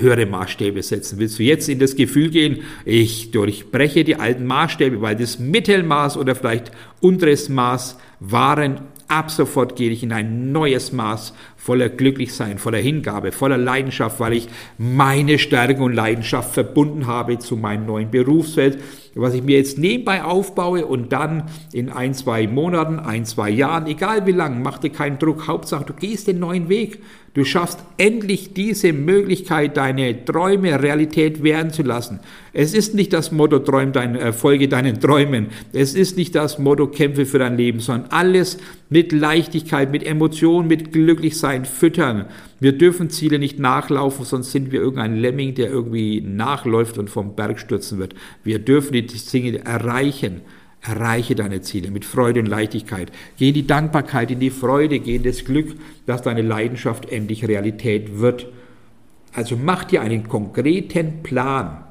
höhere 0.00 0.26
Maßstäbe 0.26 0.82
setzen? 0.82 1.18
Willst 1.18 1.38
du 1.38 1.42
jetzt 1.42 1.68
in 1.68 1.78
das 1.78 1.96
Gefühl 1.96 2.30
gehen, 2.30 2.62
ich 2.84 3.30
durchbreche 3.30 4.04
die 4.04 4.16
alten 4.16 4.46
Maßstäbe, 4.46 5.00
weil 5.00 5.16
das 5.16 5.38
Mittelmaß 5.38 6.16
oder 6.16 6.34
vielleicht 6.34 6.72
unteres 7.00 7.48
Maß 7.48 7.98
waren 8.20 8.80
Ab 9.08 9.30
sofort 9.30 9.76
gehe 9.76 9.90
ich 9.90 10.02
in 10.02 10.12
ein 10.12 10.50
neues 10.50 10.92
Maß 10.92 11.32
voller 11.56 11.88
Glücklichsein, 11.88 12.58
voller 12.58 12.78
Hingabe, 12.78 13.30
voller 13.30 13.56
Leidenschaft, 13.56 14.18
weil 14.18 14.32
ich 14.32 14.48
meine 14.78 15.38
Stärke 15.38 15.80
und 15.80 15.92
Leidenschaft 15.92 16.54
verbunden 16.54 17.06
habe 17.06 17.38
zu 17.38 17.56
meinem 17.56 17.86
neuen 17.86 18.10
Berufsfeld, 18.10 18.78
was 19.16 19.34
ich 19.34 19.42
mir 19.42 19.56
jetzt 19.56 19.78
nebenbei 19.78 20.22
aufbaue 20.22 20.86
und 20.86 21.12
dann 21.12 21.44
in 21.72 21.88
ein, 21.88 22.14
zwei 22.14 22.46
Monaten, 22.46 22.98
ein, 22.98 23.24
zwei 23.24 23.50
Jahren, 23.50 23.86
egal 23.86 24.26
wie 24.26 24.32
lang, 24.32 24.62
mach 24.62 24.78
dir 24.78 24.90
keinen 24.90 25.18
Druck, 25.18 25.48
Hauptsache 25.48 25.84
du 25.86 25.94
gehst 25.94 26.28
den 26.28 26.38
neuen 26.38 26.68
Weg. 26.68 27.00
Du 27.36 27.44
schaffst 27.44 27.80
endlich 27.98 28.54
diese 28.54 28.94
Möglichkeit, 28.94 29.76
deine 29.76 30.24
Träume 30.24 30.82
Realität 30.82 31.42
werden 31.42 31.70
zu 31.70 31.82
lassen. 31.82 32.20
Es 32.54 32.72
ist 32.72 32.94
nicht 32.94 33.12
das 33.12 33.30
Motto, 33.30 33.58
träum 33.58 33.92
dein, 33.92 34.16
äh, 34.16 34.32
folge 34.32 34.68
deinen 34.68 35.00
Träumen. 35.00 35.48
Es 35.74 35.94
ist 35.94 36.16
nicht 36.16 36.34
das 36.34 36.58
Motto, 36.58 36.86
kämpfe 36.86 37.26
für 37.26 37.38
dein 37.38 37.58
Leben, 37.58 37.80
sondern 37.80 38.10
alles 38.10 38.56
mit 38.88 39.12
Leichtigkeit, 39.12 39.92
mit 39.92 40.02
Emotionen, 40.06 40.66
mit 40.66 40.92
Glücklichsein 40.92 41.66
füttern. 41.66 42.24
Wir 42.58 42.72
dürfen 42.72 43.10
Ziele 43.10 43.38
nicht 43.38 43.58
nachlaufen, 43.58 44.24
sonst 44.24 44.52
sind 44.52 44.72
wir 44.72 44.80
irgendein 44.80 45.16
Lemming, 45.16 45.54
der 45.54 45.68
irgendwie 45.68 46.22
nachläuft 46.22 46.96
und 46.96 47.10
vom 47.10 47.36
Berg 47.36 47.60
stürzen 47.60 47.98
wird. 47.98 48.14
Wir 48.44 48.58
dürfen 48.58 48.92
die 48.92 49.06
Dinge 49.06 49.64
erreichen. 49.64 50.40
Erreiche 50.80 51.34
deine 51.34 51.62
Ziele 51.62 51.90
mit 51.90 52.04
Freude 52.04 52.40
und 52.40 52.46
Leichtigkeit. 52.46 53.10
Geh 53.38 53.48
in 53.48 53.54
die 53.54 53.66
Dankbarkeit, 53.66 54.30
in 54.30 54.40
die 54.40 54.50
Freude, 54.50 55.00
geh 55.00 55.16
in 55.16 55.24
das 55.24 55.44
Glück, 55.44 55.74
dass 56.06 56.22
deine 56.22 56.42
Leidenschaft 56.42 57.10
endlich 57.10 57.46
Realität 57.46 58.20
wird. 58.20 58.46
Also 59.32 59.56
mach 59.56 59.84
dir 59.84 60.00
einen 60.00 60.28
konkreten 60.28 61.22
Plan. 61.22 61.85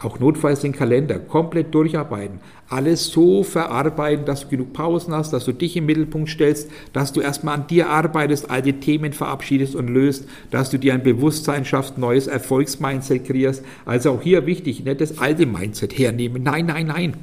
Auch 0.00 0.20
notfalls 0.20 0.60
den 0.60 0.72
Kalender 0.72 1.18
komplett 1.18 1.74
durcharbeiten. 1.74 2.38
Alles 2.68 3.06
so 3.08 3.42
verarbeiten, 3.42 4.26
dass 4.26 4.42
du 4.42 4.48
genug 4.48 4.72
Pausen 4.72 5.12
hast, 5.12 5.32
dass 5.32 5.44
du 5.44 5.52
dich 5.52 5.76
im 5.76 5.86
Mittelpunkt 5.86 6.28
stellst, 6.28 6.70
dass 6.92 7.12
du 7.12 7.20
erstmal 7.20 7.54
an 7.54 7.66
dir 7.66 7.88
arbeitest, 7.88 8.48
alte 8.48 8.74
Themen 8.74 9.12
verabschiedest 9.12 9.74
und 9.74 9.88
löst, 9.88 10.28
dass 10.52 10.70
du 10.70 10.78
dir 10.78 10.94
ein 10.94 11.02
Bewusstsein 11.02 11.64
schaffst, 11.64 11.98
neues 11.98 12.28
Erfolgsmindset 12.28 13.26
kreierst. 13.26 13.64
Also 13.86 14.12
auch 14.12 14.22
hier 14.22 14.46
wichtig, 14.46 14.84
nicht 14.84 15.00
das 15.00 15.18
alte 15.18 15.46
Mindset 15.46 15.98
hernehmen. 15.98 16.44
Nein, 16.44 16.66
nein, 16.66 16.86
nein. 16.86 17.16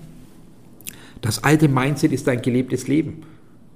Das 1.22 1.44
alte 1.44 1.70
Mindset 1.70 2.12
ist 2.12 2.28
dein 2.28 2.42
gelebtes 2.42 2.90
Leben. 2.90 3.24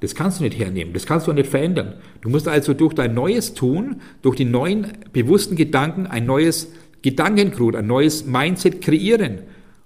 Das 0.02 0.16
kannst 0.16 0.40
du 0.40 0.44
nicht 0.44 0.58
hernehmen, 0.58 0.94
das 0.94 1.06
kannst 1.06 1.28
du 1.28 1.34
nicht 1.34 1.50
verändern. 1.50 1.96
Du 2.22 2.30
musst 2.30 2.48
also 2.48 2.74
durch 2.74 2.94
dein 2.94 3.14
neues 3.14 3.54
Tun, 3.54 3.98
durch 4.22 4.38
die 4.38 4.46
neuen 4.46 4.88
bewussten 5.12 5.56
Gedanken 5.56 6.08
ein 6.08 6.26
neues 6.26 6.72
Gedankengut, 7.02 7.76
ein 7.76 7.88
neues 7.88 8.26
Mindset 8.26 8.82
kreieren. 8.82 9.40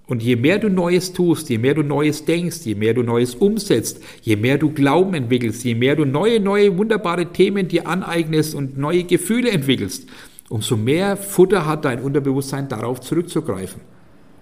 Und 0.06 0.22
je 0.22 0.36
mehr 0.36 0.58
du 0.58 0.68
Neues 0.68 1.14
tust, 1.14 1.48
je 1.48 1.56
mehr 1.56 1.74
du 1.74 1.82
Neues 1.82 2.26
denkst, 2.26 2.66
je 2.66 2.74
mehr 2.74 2.92
du 2.92 3.02
Neues 3.02 3.34
umsetzt, 3.34 4.02
je 4.20 4.36
mehr 4.36 4.58
du 4.58 4.70
Glauben 4.70 5.14
entwickelst, 5.14 5.64
je 5.64 5.74
mehr 5.74 5.96
du 5.96 6.04
neue, 6.04 6.40
neue, 6.40 6.76
wunderbare 6.76 7.32
Themen 7.32 7.68
dir 7.68 7.88
aneignest 7.88 8.54
und 8.54 8.76
neue 8.76 9.04
Gefühle 9.04 9.50
entwickelst, 9.50 10.06
umso 10.50 10.76
mehr 10.76 11.16
Futter 11.16 11.64
hat 11.64 11.86
dein 11.86 12.02
Unterbewusstsein 12.02 12.68
darauf 12.68 13.00
zurückzugreifen. 13.00 13.80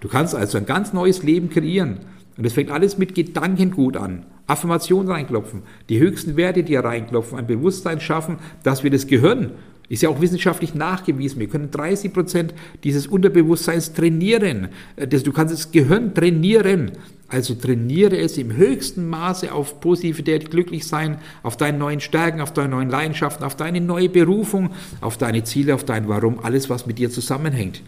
Du 0.01 0.09
kannst 0.09 0.35
also 0.35 0.57
ein 0.57 0.65
ganz 0.65 0.91
neues 0.91 1.23
Leben 1.23 1.49
kreieren. 1.49 1.99
Und 2.37 2.45
es 2.45 2.53
fängt 2.53 2.71
alles 2.71 2.97
mit 2.97 3.15
Gedankengut 3.15 3.95
an. 3.95 4.25
Affirmationen 4.47 5.09
reinklopfen, 5.09 5.61
die 5.87 5.99
höchsten 5.99 6.35
Werte, 6.35 6.63
die 6.63 6.75
reinklopfen, 6.75 7.37
ein 7.37 7.47
Bewusstsein 7.47 8.01
schaffen, 8.01 8.37
dass 8.63 8.83
wir 8.83 8.91
das 8.91 9.07
Gehirn, 9.07 9.51
ist 9.89 10.01
ja 10.01 10.09
auch 10.09 10.21
wissenschaftlich 10.21 10.73
nachgewiesen, 10.75 11.39
wir 11.39 11.47
können 11.47 11.71
30 11.71 12.13
Prozent 12.13 12.53
dieses 12.83 13.07
Unterbewusstseins 13.07 13.93
trainieren. 13.93 14.69
Äh, 14.95 15.07
du 15.07 15.31
kannst 15.31 15.53
das 15.53 15.71
Gehirn 15.71 16.13
trainieren. 16.13 16.91
Also 17.27 17.55
trainiere 17.55 18.17
es 18.17 18.37
im 18.37 18.55
höchsten 18.55 19.07
Maße 19.09 19.51
auf 19.51 19.79
Positivität, 19.79 20.51
glücklich 20.51 20.85
sein, 20.85 21.17
auf 21.41 21.57
deine 21.57 21.79
neuen 21.79 21.99
Stärken, 21.99 22.41
auf 22.41 22.53
deine 22.53 22.69
neuen 22.69 22.91
Leidenschaften, 22.91 23.43
auf 23.43 23.55
deine 23.55 23.81
neue 23.81 24.07
Berufung, 24.07 24.69
auf 25.01 25.17
deine 25.17 25.43
Ziele, 25.43 25.73
auf 25.73 25.83
dein 25.83 26.07
Warum, 26.07 26.39
alles, 26.39 26.69
was 26.69 26.85
mit 26.85 26.99
dir 26.99 27.09
zusammenhängt. 27.09 27.81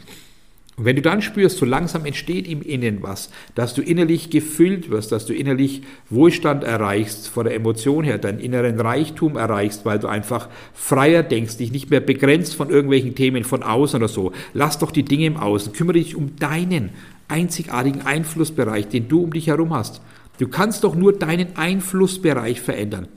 Und 0.78 0.84
wenn 0.84 0.98
du 0.98 1.02
dann 1.02 1.22
spürst, 1.22 1.58
so 1.58 1.66
langsam 1.66 2.06
entsteht 2.06 2.48
im 2.48 2.62
Innen 2.62 3.02
was, 3.02 3.30
dass 3.56 3.74
du 3.74 3.82
innerlich 3.82 4.30
gefüllt 4.30 4.90
wirst, 4.90 5.12
dass 5.14 5.26
du 5.26 5.34
innerlich 5.34 5.84
Wohlstand 6.10 6.66
erreichst, 6.66 7.30
vor 7.30 7.46
der 7.46 7.56
Emotion 7.56 8.04
her, 8.04 8.18
deinen 8.18 8.40
inneren 8.40 8.80
Reichtum 8.80 9.38
erreichst, 9.38 9.86
weil 9.86 10.00
du 10.00 10.08
einfach 10.08 10.50
freier 10.74 11.24
denkst, 11.24 11.58
dich 11.58 11.72
nicht 11.72 11.90
mehr 11.90 12.02
begrenzt 12.02 12.56
von 12.56 12.70
irgendwelchen 12.70 13.16
Themen 13.16 13.46
von 13.46 13.64
außen 13.64 13.98
oder 13.98 14.10
so. 14.10 14.34
Lass 14.54 14.78
doch 14.78 14.92
die 14.92 15.04
Dinge 15.04 15.28
im 15.28 15.38
Außen, 15.38 15.72
kümmere 15.72 15.94
dich 15.94 16.16
um 16.16 16.36
deinen 16.36 16.90
einzigartigen 17.30 18.02
Einflussbereich, 18.02 18.90
den 18.90 19.08
du 19.08 19.24
um 19.24 19.32
dich 19.32 19.48
herum 19.48 19.74
hast. 19.74 20.02
Du 20.40 20.50
kannst 20.50 20.84
doch 20.84 20.96
nur 20.96 21.14
deinen 21.14 21.56
Einflussbereich 21.56 22.60
verändern 22.60 23.08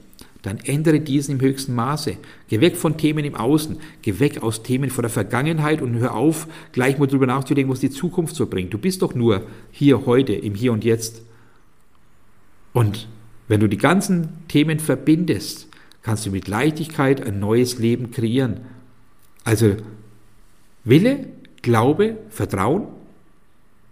dann 0.43 0.59
ändere 0.59 1.01
diesen 1.01 1.37
im 1.37 1.41
höchsten 1.41 1.75
Maße. 1.75 2.17
Geh 2.49 2.61
weg 2.61 2.77
von 2.77 2.97
Themen 2.97 3.25
im 3.25 3.35
Außen, 3.35 3.79
geh 4.03 4.19
weg 4.21 4.43
aus 4.43 4.63
Themen 4.63 4.91
von 4.91 5.03
der 5.03 5.11
Vergangenheit 5.11 5.83
und 5.83 5.95
hör 5.99 6.15
auf, 6.15 6.47
gleich 6.73 6.99
mal 6.99 7.07
drüber 7.07 7.27
nachzudenken, 7.27 7.73
was 7.73 7.81
die 7.81 7.91
Zukunft 7.91 8.37
so 8.37 8.47
bringt. 8.47 8.73
Du 8.73 8.79
bist 8.79 9.03
doch 9.03 9.15
nur 9.15 9.47
hier, 9.71 10.07
heute, 10.07 10.33
im 10.33 10.55
Hier 10.55 10.73
und 10.73 10.85
Jetzt. 10.85 11.23
Und 12.73 13.09
wenn 13.49 13.61
du 13.61 13.69
die 13.69 13.79
ganzen 13.79 14.29
Themen 14.47 14.79
verbindest, 14.79 15.69
kannst 16.03 16.27
du 16.27 16.31
mit 16.31 16.47
Leichtigkeit 16.47 17.27
ein 17.27 17.41
neues 17.41 17.79
Leben 17.79 18.11
kreieren. 18.11 18.61
Also 19.43 19.77
Wille, 20.85 21.27
Glaube, 21.63 22.19
Vertrauen 22.31 22.87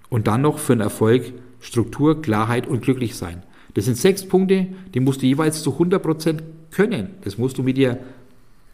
und 0.08 0.28
dann 0.28 0.42
noch 0.42 0.58
für 0.58 0.76
den 0.76 0.82
Erfolg 0.82 1.32
Struktur, 1.60 2.22
Klarheit 2.22 2.66
und 2.66 2.82
glücklich 2.82 3.16
sein. 3.16 3.42
Das 3.76 3.84
sind 3.84 3.98
sechs 3.98 4.26
Punkte, 4.26 4.68
die 4.94 5.00
musst 5.00 5.20
du 5.20 5.26
jeweils 5.26 5.62
zu 5.62 5.70
100% 5.70 6.38
können. 6.70 7.10
Das 7.24 7.36
musst 7.36 7.58
du 7.58 7.62
mit 7.62 7.76
dir 7.76 7.98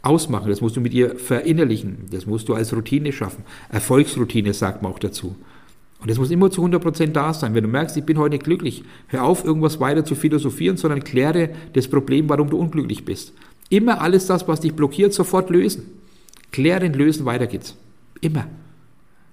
ausmachen, 0.01 0.49
das 0.49 0.61
musst 0.61 0.77
du 0.77 0.81
mit 0.81 0.93
dir 0.93 1.17
verinnerlichen, 1.17 2.07
das 2.13 2.25
musst 2.25 2.49
du 2.49 2.55
als 2.55 2.73
Routine 2.73 3.11
schaffen. 3.11 3.43
Erfolgsroutine 3.69 4.55
sagt 4.55 4.81
man 4.81 4.93
auch 4.93 5.01
dazu. 5.01 5.35
Und 6.01 6.09
das 6.09 6.19
muss 6.19 6.31
immer 6.31 6.53
zu 6.53 6.65
100% 6.65 7.09
da 7.09 7.35
sein. 7.35 7.53
Wenn 7.53 7.65
du 7.65 7.69
merkst, 7.69 7.97
ich 7.97 8.05
bin 8.05 8.17
heute 8.17 8.39
glücklich, 8.39 8.85
hör 9.09 9.25
auf, 9.25 9.45
irgendwas 9.45 9.81
weiter 9.81 10.05
zu 10.05 10.15
philosophieren, 10.15 10.77
sondern 10.77 11.03
kläre 11.03 11.51
das 11.73 11.89
Problem, 11.89 12.29
warum 12.29 12.49
du 12.49 12.59
unglücklich 12.59 13.05
bist. 13.05 13.33
Immer 13.71 14.01
alles 14.03 14.27
das, 14.27 14.47
was 14.47 14.61
dich 14.61 14.75
blockiert, 14.75 15.13
sofort 15.13 15.51
lösen. 15.51 15.83
Klären, 16.53 16.93
lösen, 16.93 17.25
weiter 17.25 17.49
geht's. 17.49 17.77
Immer. 18.21 18.47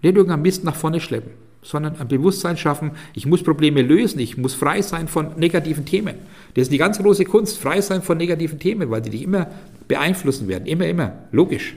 Nicht 0.02 0.16
irgendein 0.16 0.42
Mist 0.42 0.64
nach 0.64 0.76
vorne 0.76 1.00
schleppen 1.00 1.49
sondern 1.62 1.98
ein 2.00 2.08
Bewusstsein 2.08 2.58
schaffen, 2.58 2.92
ich 3.14 3.26
muss 3.26 3.44
Probleme 3.44 3.82
lösen, 3.82 4.20
ich 4.20 4.38
muss 4.38 4.54
frei 4.54 4.82
sein 4.82 5.08
von 5.08 5.38
negativen 5.38 5.86
Themen. 5.86 6.16
Das 6.54 6.64
ist 6.64 6.72
die 6.72 6.78
ganz 6.78 7.00
große 7.00 7.26
Kunst, 7.26 7.58
frei 7.58 7.82
sein 7.82 8.02
von 8.02 8.18
negativen 8.18 8.60
Themen, 8.60 8.90
weil 8.90 9.02
die 9.02 9.10
dich 9.10 9.24
immer 9.24 9.48
beeinflussen 9.88 10.48
werden, 10.48 10.66
immer, 10.66 10.88
immer, 10.88 11.14
logisch, 11.32 11.76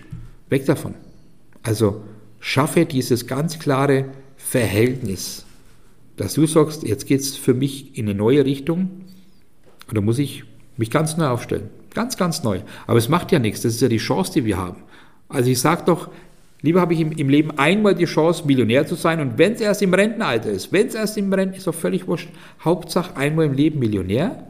weg 0.51 0.67
davon. 0.67 0.95
Also 1.63 2.03
schaffe 2.41 2.85
dieses 2.85 3.27
ganz 3.27 3.59
klare 3.59 4.07
Verhältnis, 4.37 5.45
dass 6.17 6.35
du 6.35 6.47
sagst, 6.47 6.83
jetzt 6.83 7.07
geht 7.07 7.21
es 7.21 7.37
für 7.37 7.55
mich 7.55 7.97
in 7.97 8.09
eine 8.09 8.17
neue 8.17 8.45
Richtung 8.45 8.91
und 9.89 9.97
da 9.97 10.01
muss 10.01 10.19
ich 10.19 10.45
mich 10.77 10.91
ganz 10.91 11.17
neu 11.17 11.27
aufstellen, 11.27 11.71
ganz, 11.95 12.17
ganz 12.17 12.43
neu. 12.43 12.61
Aber 12.87 12.99
es 12.99 13.09
macht 13.09 13.33
ja 13.33 13.39
nichts, 13.39 13.63
das 13.63 13.75
ist 13.75 13.81
ja 13.81 13.89
die 13.89 13.99
Chance, 13.99 14.33
die 14.35 14.45
wir 14.45 14.57
haben. 14.57 14.83
Also 15.29 15.51
ich 15.51 15.61
sage 15.61 15.83
doch, 15.87 16.11
Lieber 16.63 16.81
habe 16.81 16.95
ich 16.95 17.01
im, 17.01 17.13
im, 17.13 17.29
Leben 17.29 17.51
einmal 17.59 17.95
die 17.95 18.05
Chance, 18.05 18.47
Millionär 18.47 18.87
zu 18.87 18.95
sein 18.95 19.21
und 19.21 19.37
wenn 19.37 19.53
es 19.53 19.61
erst 19.61 19.83
im 19.83 19.93
Rentenalter 19.93 20.51
ist, 20.51 20.73
wenn 20.73 20.87
es 20.87 20.95
erst 20.95 21.19
im 21.19 21.33
Renten 21.33 21.57
ist, 21.57 21.67
doch 21.67 21.75
völlig 21.75 22.07
wurscht. 22.07 22.29
Hauptsache 22.65 23.17
einmal 23.17 23.47
im 23.47 23.53
Leben 23.53 23.81
Millionär 23.81 24.47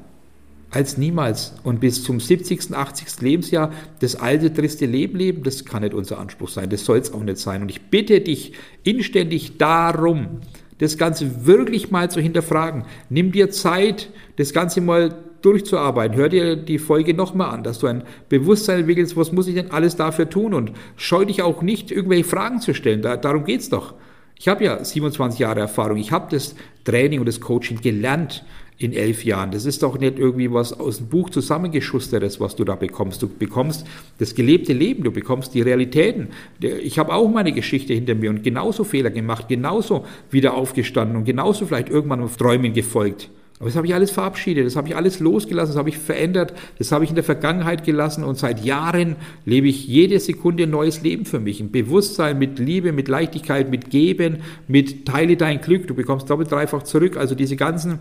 als 0.71 0.99
niemals 0.99 1.55
und 1.65 1.81
bis 1.81 2.03
zum 2.03 2.21
70., 2.21 2.75
80. 2.75 3.21
Lebensjahr 3.21 3.73
das 4.01 4.17
alte, 4.17 4.53
triste 4.53 4.87
Leben 4.87 5.19
leben, 5.19 5.43
das 5.43 5.65
kann 5.65 5.83
nicht 5.83 5.95
unser 5.95 6.19
Anspruch 6.19 6.49
sein, 6.49 6.69
das 6.69 6.85
soll 6.85 6.99
es 6.99 7.13
auch 7.13 7.23
nicht 7.23 7.39
sein. 7.39 7.63
Und 7.63 7.71
ich 7.71 7.81
bitte 7.83 8.21
dich 8.21 8.53
inständig 8.83 9.59
darum, 9.59 10.41
das 10.79 10.99
Ganze 10.99 11.47
wirklich 11.47 11.91
mal 11.91 12.11
zu 12.11 12.21
hinterfragen. 12.21 12.85
Nimm 13.09 13.33
dir 13.33 13.51
Zeit, 13.51 14.11
das 14.37 14.53
Ganze 14.53 14.81
mal 14.81 15.15
durchzuarbeiten. 15.43 16.17
Hör 16.17 16.29
dir 16.29 16.57
die 16.57 16.79
Folge 16.79 17.15
nochmal 17.15 17.51
an, 17.51 17.63
dass 17.63 17.79
du 17.79 17.87
ein 17.87 18.05
Bewusstsein 18.29 18.81
entwickelst, 18.81 19.17
was 19.17 19.33
muss 19.33 19.49
ich 19.49 19.55
denn 19.55 19.71
alles 19.71 19.97
dafür 19.97 20.31
tun 20.31 20.55
und 20.55 20.73
scheu 20.97 21.25
dich 21.25 21.43
auch 21.43 21.63
nicht, 21.63 21.91
irgendwelche 21.91 22.25
Fragen 22.25 22.61
zu 22.61 22.75
stellen. 22.75 23.03
Da, 23.03 23.17
darum 23.17 23.45
geht's 23.45 23.69
doch. 23.69 23.95
Ich 24.39 24.49
habe 24.49 24.65
ja 24.65 24.83
27 24.85 25.39
Jahre 25.39 25.61
Erfahrung. 25.61 25.99
Ich 25.99 26.11
habe 26.11 26.29
das 26.31 26.55
Training 26.85 27.21
und 27.21 27.27
das 27.27 27.41
Coaching 27.41 27.81
gelernt. 27.81 28.45
in 28.79 28.93
elf 28.93 29.25
Jahren. 29.25 29.51
Das 29.51 29.65
ist 29.65 29.83
doch 29.83 29.99
nicht 29.99 30.19
irgendwie 30.19 30.53
was 30.53 30.73
aus 30.73 30.99
dem 30.99 31.09
Buch 31.09 31.31
zusammengeschustertes, 31.31 32.41
was 32.41 32.57
du 32.57 32.65
da 32.65 32.75
bekommst. 32.75 33.23
Du 33.23 33.29
bekommst 33.29 33.87
das 34.19 34.35
gelebte 34.35 34.73
Leben, 34.73 35.05
du 35.05 35.13
bekommst 35.13 35.55
die 35.55 35.63
Realitäten. 35.63 36.29
Ich 36.61 36.99
habe 36.99 37.15
auch 37.15 37.31
meine 37.31 37.53
Geschichte 37.53 37.95
hinter 37.95 38.15
mir 38.15 38.31
und 38.31 38.43
genauso 38.43 38.85
Fehler 38.85 39.11
gemacht, 39.11 39.49
genauso 39.49 40.05
wieder 40.31 40.55
aufgestanden 40.55 41.17
und 41.17 41.25
genauso 41.25 41.67
vielleicht 41.67 41.91
irgendwann 41.91 42.23
auf 42.23 42.37
Träumen 42.37 42.73
gefolgt. 42.73 43.31
Aber 43.63 43.69
das 43.69 43.77
habe 43.77 43.87
ich 43.87 43.95
alles 43.95 44.11
verabschiedet, 44.11 44.67
das 44.67 44.75
habe 44.75 44.89
ich 44.89 44.97
alles 44.97 45.21
losgelassen, 45.21 45.75
das 45.75 45.79
habe 45.79 45.89
ich 45.89 45.97
verändert, 45.97 46.53
das 46.79 46.91
habe 46.91 47.05
ich 47.05 47.11
in 47.11 47.15
der 47.15 47.23
Vergangenheit 47.23 47.85
gelassen 47.85 48.25
und 48.25 48.37
seit 48.37 48.65
Jahren 48.65 49.15
lebe 49.45 49.69
ich 49.69 49.87
jede 49.87 50.19
Sekunde 50.19 50.65
ein 50.65 50.71
neues 50.71 51.03
Leben 51.03 51.27
für 51.27 51.39
mich. 51.39 51.61
Ein 51.61 51.71
Bewusstsein 51.71 52.41
mit 52.41 52.59
Liebe, 52.59 52.91
mit 52.91 53.07
Leichtigkeit, 53.07 53.71
mit 53.71 53.89
Geben, 53.89 54.39
mit 54.67 55.07
Teile 55.07 55.37
dein 55.37 55.61
Glück, 55.61 55.87
du 55.87 55.95
bekommst 55.95 56.29
doppelt 56.29 56.51
dreifach 56.51 56.83
zurück. 56.83 57.17
Also 57.17 57.37
diese 57.37 57.55
ganzen 57.55 58.01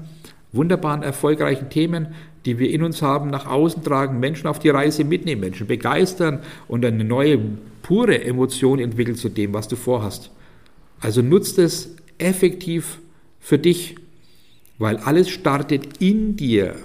wunderbaren, 0.52 1.04
erfolgreichen 1.04 1.70
Themen, 1.70 2.08
die 2.46 2.58
wir 2.58 2.72
in 2.72 2.82
uns 2.82 3.04
haben, 3.04 3.30
nach 3.30 3.46
außen 3.46 3.84
tragen, 3.84 4.20
Menschen 4.20 4.48
auf 4.48 4.58
die 4.58 4.70
Reise 4.70 5.04
mitnehmen, 5.04 5.42
Menschen 5.42 5.68
begeistern 5.68 6.40
und 6.68 6.84
eine 6.84 7.04
neue, 7.04 7.40
pure 7.84 8.24
Emotion 8.24 8.80
entwickeln 8.80 9.16
zu 9.16 9.30
dem, 9.30 9.54
was 9.54 9.68
du 9.68 9.76
vorhast. 9.76 10.32
Also 11.00 11.22
nutzt 11.22 11.60
es 11.60 11.96
effektiv 12.18 12.98
für 13.40 13.60
dich, 13.60 14.01
weil 14.82 14.98
alles 14.98 15.30
startet 15.30 16.02
in 16.02 16.36
dir. 16.36 16.76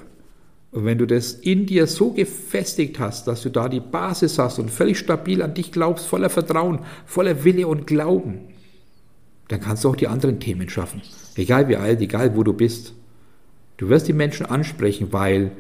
Und 0.71 0.85
wenn 0.85 0.99
du 0.99 1.07
das 1.07 1.33
in 1.33 1.65
dir 1.65 1.87
so 1.87 2.11
gefestigt 2.11 2.99
hast, 2.99 3.27
dass 3.27 3.41
du 3.41 3.49
da 3.49 3.71
die 3.71 3.81
Basis 3.81 4.39
hast 4.39 4.59
und 4.59 4.71
völlig 4.71 4.99
stabil 4.99 5.41
an 5.41 5.55
dich 5.55 5.73
glaubst, 5.73 6.07
voller 6.07 6.29
Vertrauen, 6.29 6.81
voller 7.07 7.43
Wille 7.45 7.67
und 7.67 7.87
Glauben, 7.87 8.41
dann 9.49 9.61
kannst 9.61 9.83
du 9.83 9.89
auch 9.89 9.97
die 9.97 10.09
anderen 10.09 10.41
Themen 10.41 10.69
schaffen. 10.69 11.01
Egal 11.37 11.69
wie 11.69 11.77
alt, 11.77 12.03
egal 12.03 12.37
wo 12.37 12.43
du 12.43 12.53
bist. 12.53 12.93
Du 13.79 13.89
wirst 13.89 14.09
die 14.09 14.13
Menschen 14.13 14.45
ansprechen, 14.45 15.09
weil 15.13 15.53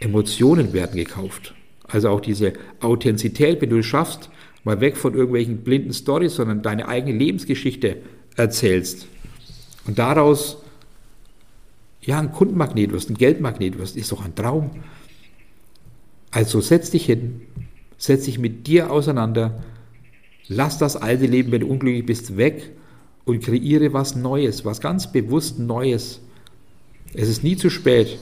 Emotionen 0.00 0.72
werden 0.72 0.96
gekauft. 0.96 1.54
Also 1.86 2.08
auch 2.08 2.20
diese 2.20 2.54
Authentizität, 2.80 3.62
wenn 3.62 3.70
du 3.70 3.78
es 3.78 3.86
schaffst, 3.86 4.28
mal 4.64 4.80
weg 4.80 4.96
von 4.96 5.14
irgendwelchen 5.14 5.58
blinden 5.58 5.92
Stories, 5.92 6.34
sondern 6.34 6.62
deine 6.62 6.88
eigene 6.88 7.16
Lebensgeschichte 7.16 7.98
erzählst. 8.34 9.06
Und 9.86 10.00
daraus 10.00 10.63
ja 12.06 12.18
ein 12.18 12.32
Kundenmagnet 12.32 12.92
wirst, 12.92 13.10
ein 13.10 13.16
Geldmagnet 13.16 13.78
wirst, 13.78 13.96
ist 13.96 14.12
doch 14.12 14.24
ein 14.24 14.34
Traum. 14.34 14.70
Also 16.30 16.60
setz 16.60 16.90
dich 16.90 17.06
hin, 17.06 17.42
setz 17.96 18.24
dich 18.24 18.38
mit 18.38 18.66
dir 18.66 18.90
auseinander, 18.90 19.62
lass 20.48 20.78
das 20.78 20.96
alte 20.96 21.26
Leben, 21.26 21.52
wenn 21.52 21.60
du 21.60 21.68
unglücklich 21.68 22.06
bist, 22.06 22.36
weg 22.36 22.72
und 23.24 23.42
kreiere 23.42 23.92
was 23.92 24.16
Neues, 24.16 24.64
was 24.64 24.80
ganz 24.80 25.10
bewusst 25.10 25.58
Neues. 25.58 26.20
Es 27.14 27.28
ist 27.28 27.44
nie 27.44 27.56
zu 27.56 27.70
spät. 27.70 28.18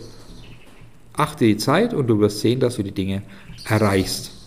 Achte 1.14 1.47
die 1.47 1.57
Zeit 1.57 1.95
und 1.95 2.07
du 2.07 2.21
wirst 2.21 2.40
sehen, 2.40 2.61
dass 2.61 2.77
du 2.77 2.83
die 2.83 2.92
Dinge 2.92 3.23
erreichst. 3.64 4.41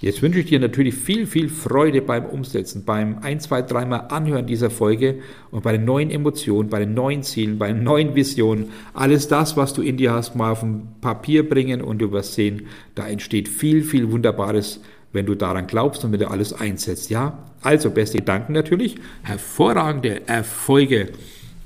Jetzt 0.00 0.22
wünsche 0.22 0.38
ich 0.38 0.46
dir 0.46 0.60
natürlich 0.60 0.94
viel, 0.94 1.26
viel 1.26 1.48
Freude 1.48 2.02
beim 2.02 2.24
Umsetzen, 2.26 2.84
beim 2.84 3.18
ein, 3.22 3.40
zwei, 3.40 3.62
dreimal 3.62 4.06
Anhören 4.10 4.46
dieser 4.46 4.70
Folge 4.70 5.16
und 5.50 5.64
bei 5.64 5.72
den 5.72 5.84
neuen 5.84 6.12
Emotionen, 6.12 6.68
bei 6.68 6.78
den 6.78 6.94
neuen 6.94 7.24
Zielen, 7.24 7.58
bei 7.58 7.66
den 7.72 7.82
neuen 7.82 8.14
Visionen. 8.14 8.70
Alles 8.94 9.26
das, 9.26 9.56
was 9.56 9.74
du 9.74 9.82
in 9.82 9.96
dir 9.96 10.12
hast, 10.12 10.36
mal 10.36 10.52
auf 10.52 10.60
dem 10.60 10.82
Papier 11.00 11.48
bringen 11.48 11.82
und 11.82 11.98
du 11.98 12.12
wirst 12.12 12.34
sehen, 12.34 12.68
da 12.94 13.08
entsteht 13.08 13.48
viel, 13.48 13.82
viel 13.82 14.12
Wunderbares, 14.12 14.80
wenn 15.12 15.26
du 15.26 15.34
daran 15.34 15.66
glaubst 15.66 16.04
und 16.04 16.12
wenn 16.12 16.20
du 16.20 16.30
alles 16.30 16.52
einsetzt. 16.52 17.10
Ja, 17.10 17.36
also 17.62 17.90
beste 17.90 18.18
Gedanken 18.18 18.52
natürlich, 18.52 18.98
hervorragende 19.22 20.28
Erfolge 20.28 21.08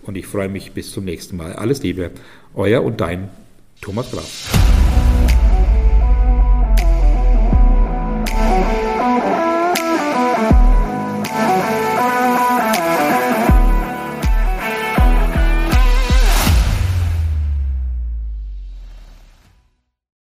und 0.05 0.17
ich 0.17 0.27
freue 0.27 0.49
mich 0.49 0.73
bis 0.73 0.91
zum 0.91 1.05
nächsten 1.05 1.37
Mal. 1.37 1.53
Alles 1.53 1.83
Liebe, 1.83 2.11
euer 2.55 2.83
und 2.83 2.99
dein 3.03 3.29
Thomas 3.83 4.11
Graf. 4.11 5.02